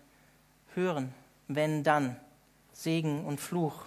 [0.73, 1.13] hören.
[1.47, 2.15] Wenn dann
[2.73, 3.85] Segen und Fluch.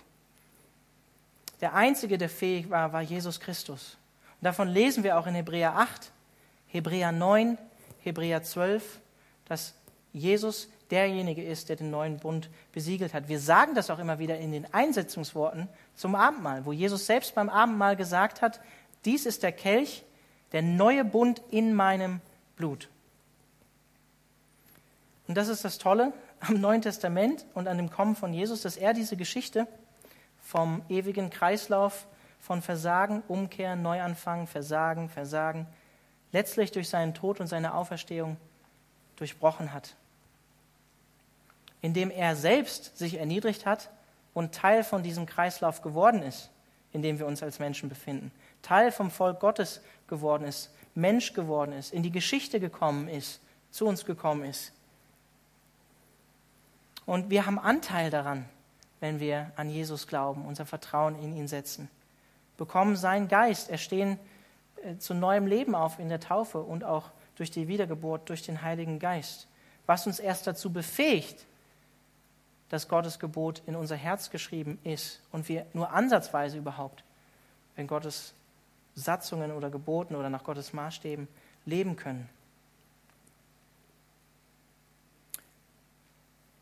[1.60, 3.96] Der Einzige, der fähig war, war Jesus Christus.
[4.40, 6.12] Und davon lesen wir auch in Hebräer 8,
[6.68, 7.58] Hebräer 9,
[8.02, 9.00] Hebräer 12,
[9.46, 9.74] dass
[10.12, 13.28] Jesus derjenige ist, der den neuen Bund besiegelt hat.
[13.28, 17.48] Wir sagen das auch immer wieder in den Einsetzungsworten zum Abendmahl, wo Jesus selbst beim
[17.48, 18.60] Abendmahl gesagt hat,
[19.04, 20.04] dies ist der Kelch,
[20.52, 22.20] der neue Bund in meinem
[22.56, 22.88] Blut.
[25.26, 28.76] Und das ist das Tolle am Neuen Testament und an dem Kommen von Jesus, dass
[28.76, 29.66] er diese Geschichte
[30.40, 32.06] vom ewigen Kreislauf
[32.40, 35.66] von Versagen, Umkehr, Neuanfang, Versagen, Versagen,
[36.32, 38.36] letztlich durch seinen Tod und seine Auferstehung
[39.16, 39.96] durchbrochen hat.
[41.80, 43.90] Indem er selbst sich erniedrigt hat
[44.34, 46.50] und Teil von diesem Kreislauf geworden ist,
[46.92, 48.32] in dem wir uns als Menschen befinden,
[48.62, 53.86] Teil vom Volk Gottes geworden ist, Mensch geworden ist, in die Geschichte gekommen ist, zu
[53.86, 54.72] uns gekommen ist.
[57.06, 58.48] Und wir haben Anteil daran,
[59.00, 61.88] wenn wir an Jesus glauben, unser Vertrauen in ihn setzen.
[62.58, 64.18] Bekommen seinen Geist, erstehen
[64.84, 68.60] äh, zu neuem Leben auf in der Taufe und auch durch die Wiedergeburt, durch den
[68.60, 69.46] Heiligen Geist.
[69.86, 71.46] Was uns erst dazu befähigt,
[72.68, 77.02] dass Gottes Gebot in unser Herz geschrieben ist und wir nur ansatzweise überhaupt
[77.76, 78.34] in Gottes
[78.94, 81.28] Satzungen oder Geboten oder nach Gottes Maßstäben
[81.64, 82.28] leben können.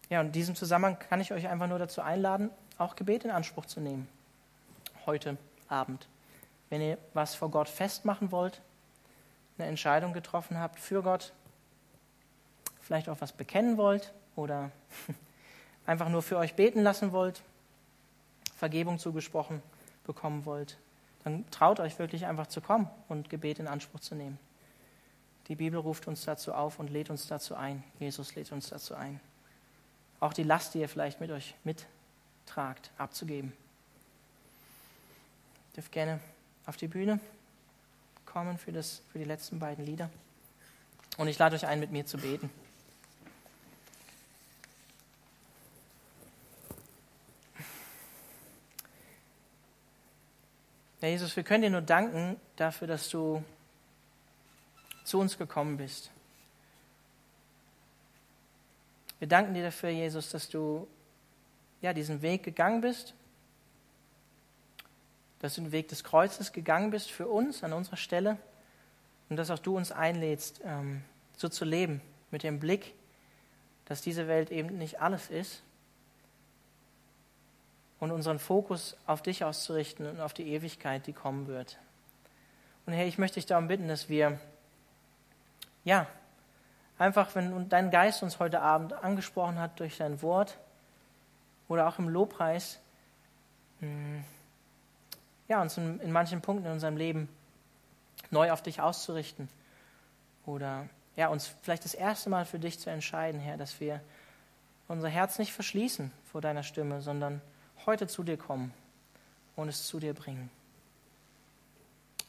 [0.08, 3.30] Ja, und in diesem Zusammenhang kann ich euch einfach nur dazu einladen, auch Gebet in
[3.30, 4.06] Anspruch zu nehmen.
[5.04, 5.36] Heute
[5.68, 6.08] Abend.
[6.70, 8.60] Wenn ihr was vor Gott festmachen wollt,
[9.58, 11.32] eine Entscheidung getroffen habt für Gott,
[12.80, 14.70] vielleicht auch was bekennen wollt oder
[15.86, 17.42] einfach nur für euch beten lassen wollt,
[18.56, 19.62] Vergebung zugesprochen
[20.04, 20.78] bekommen wollt,
[21.24, 24.38] dann traut euch wirklich einfach zu kommen und Gebet in Anspruch zu nehmen.
[25.48, 27.84] Die Bibel ruft uns dazu auf und lädt uns dazu ein.
[27.98, 29.20] Jesus lädt uns dazu ein.
[30.18, 33.52] Auch die Last, die ihr vielleicht mit euch mittragt, abzugeben.
[35.76, 36.20] Dürft gerne
[36.64, 37.20] auf die Bühne
[38.24, 40.10] kommen für, das, für die letzten beiden Lieder.
[41.18, 42.50] Und ich lade euch ein, mit mir zu beten.
[51.00, 53.44] Herr Jesus, wir können dir nur danken dafür, dass du
[55.04, 56.10] zu uns gekommen bist.
[59.18, 60.88] Wir danken dir dafür, Jesus, dass du
[61.80, 63.14] ja, diesen Weg gegangen bist,
[65.40, 68.38] dass du den Weg des Kreuzes gegangen bist für uns an unserer Stelle
[69.28, 71.02] und dass auch du uns einlädst, ähm,
[71.36, 72.94] so zu leben, mit dem Blick,
[73.84, 75.62] dass diese Welt eben nicht alles ist
[78.00, 81.78] und unseren Fokus auf dich auszurichten und auf die Ewigkeit, die kommen wird.
[82.84, 84.38] Und Herr, ich möchte dich darum bitten, dass wir,
[85.84, 86.06] ja,
[86.98, 90.58] einfach, wenn dein Geist uns heute Abend angesprochen hat durch dein Wort
[91.68, 92.78] oder auch im Lobpreis,
[93.80, 94.24] hm,
[95.48, 97.28] ja, uns in, in manchen Punkten in unserem Leben
[98.30, 99.48] neu auf dich auszurichten
[100.44, 104.00] oder ja, uns vielleicht das erste Mal für dich zu entscheiden, Herr, dass wir
[104.88, 107.40] unser Herz nicht verschließen vor deiner Stimme, sondern
[107.86, 108.72] heute zu dir kommen
[109.56, 110.50] und es zu dir bringen.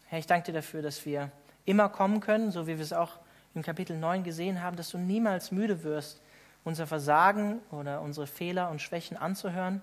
[0.07, 1.31] Herr, ich danke dir dafür, dass wir
[1.65, 3.19] immer kommen können, so wie wir es auch
[3.53, 6.21] im Kapitel 9 gesehen haben, dass du niemals müde wirst,
[6.63, 9.81] unser Versagen oder unsere Fehler und Schwächen anzuhören,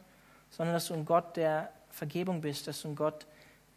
[0.51, 3.26] sondern dass du ein Gott der Vergebung bist, dass du ein Gott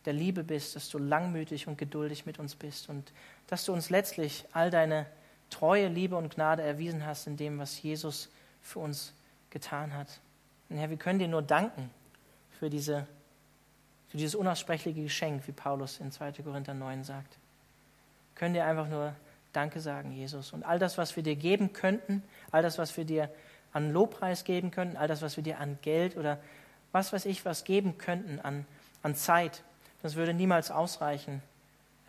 [0.05, 3.11] der Liebe bist, dass du langmütig und geduldig mit uns bist und
[3.47, 5.05] dass du uns letztlich all deine
[5.49, 8.30] treue Liebe und Gnade erwiesen hast in dem, was Jesus
[8.61, 9.13] für uns
[9.49, 10.07] getan hat.
[10.70, 11.89] Und Herr, wir können dir nur danken
[12.59, 13.07] für, diese,
[14.09, 16.32] für dieses unaussprechliche Geschenk, wie Paulus in 2.
[16.43, 17.38] Korinther 9 sagt.
[18.34, 19.13] Wir können dir einfach nur
[19.53, 20.53] Danke sagen, Jesus.
[20.53, 23.30] Und all das, was wir dir geben könnten, all das, was wir dir
[23.74, 26.39] an Lobpreis geben könnten, all das, was wir dir an Geld oder
[26.97, 28.65] was weiß ich, was geben könnten an,
[29.03, 29.61] an Zeit,
[30.01, 31.43] das würde niemals ausreichen,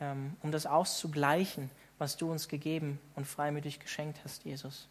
[0.01, 4.89] ähm, um das auszugleichen, was du uns gegeben und freimütig geschenkt hast, Jesus.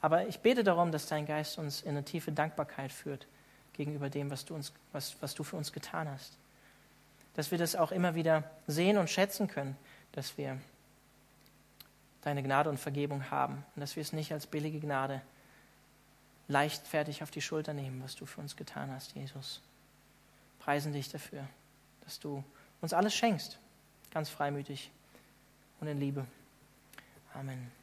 [0.00, 3.26] Aber ich bete darum, dass dein Geist uns in eine tiefe Dankbarkeit führt
[3.72, 6.36] gegenüber dem, was du, uns, was, was du für uns getan hast.
[7.34, 9.76] Dass wir das auch immer wieder sehen und schätzen können,
[10.12, 10.58] dass wir
[12.22, 15.22] deine Gnade und Vergebung haben und dass wir es nicht als billige Gnade
[16.48, 19.60] leichtfertig auf die Schulter nehmen, was du für uns getan hast, Jesus.
[20.58, 21.46] Preisen dich dafür,
[22.04, 22.42] dass du
[22.80, 23.58] uns alles schenkst,
[24.10, 24.90] ganz freimütig
[25.80, 26.26] und in Liebe.
[27.34, 27.77] Amen.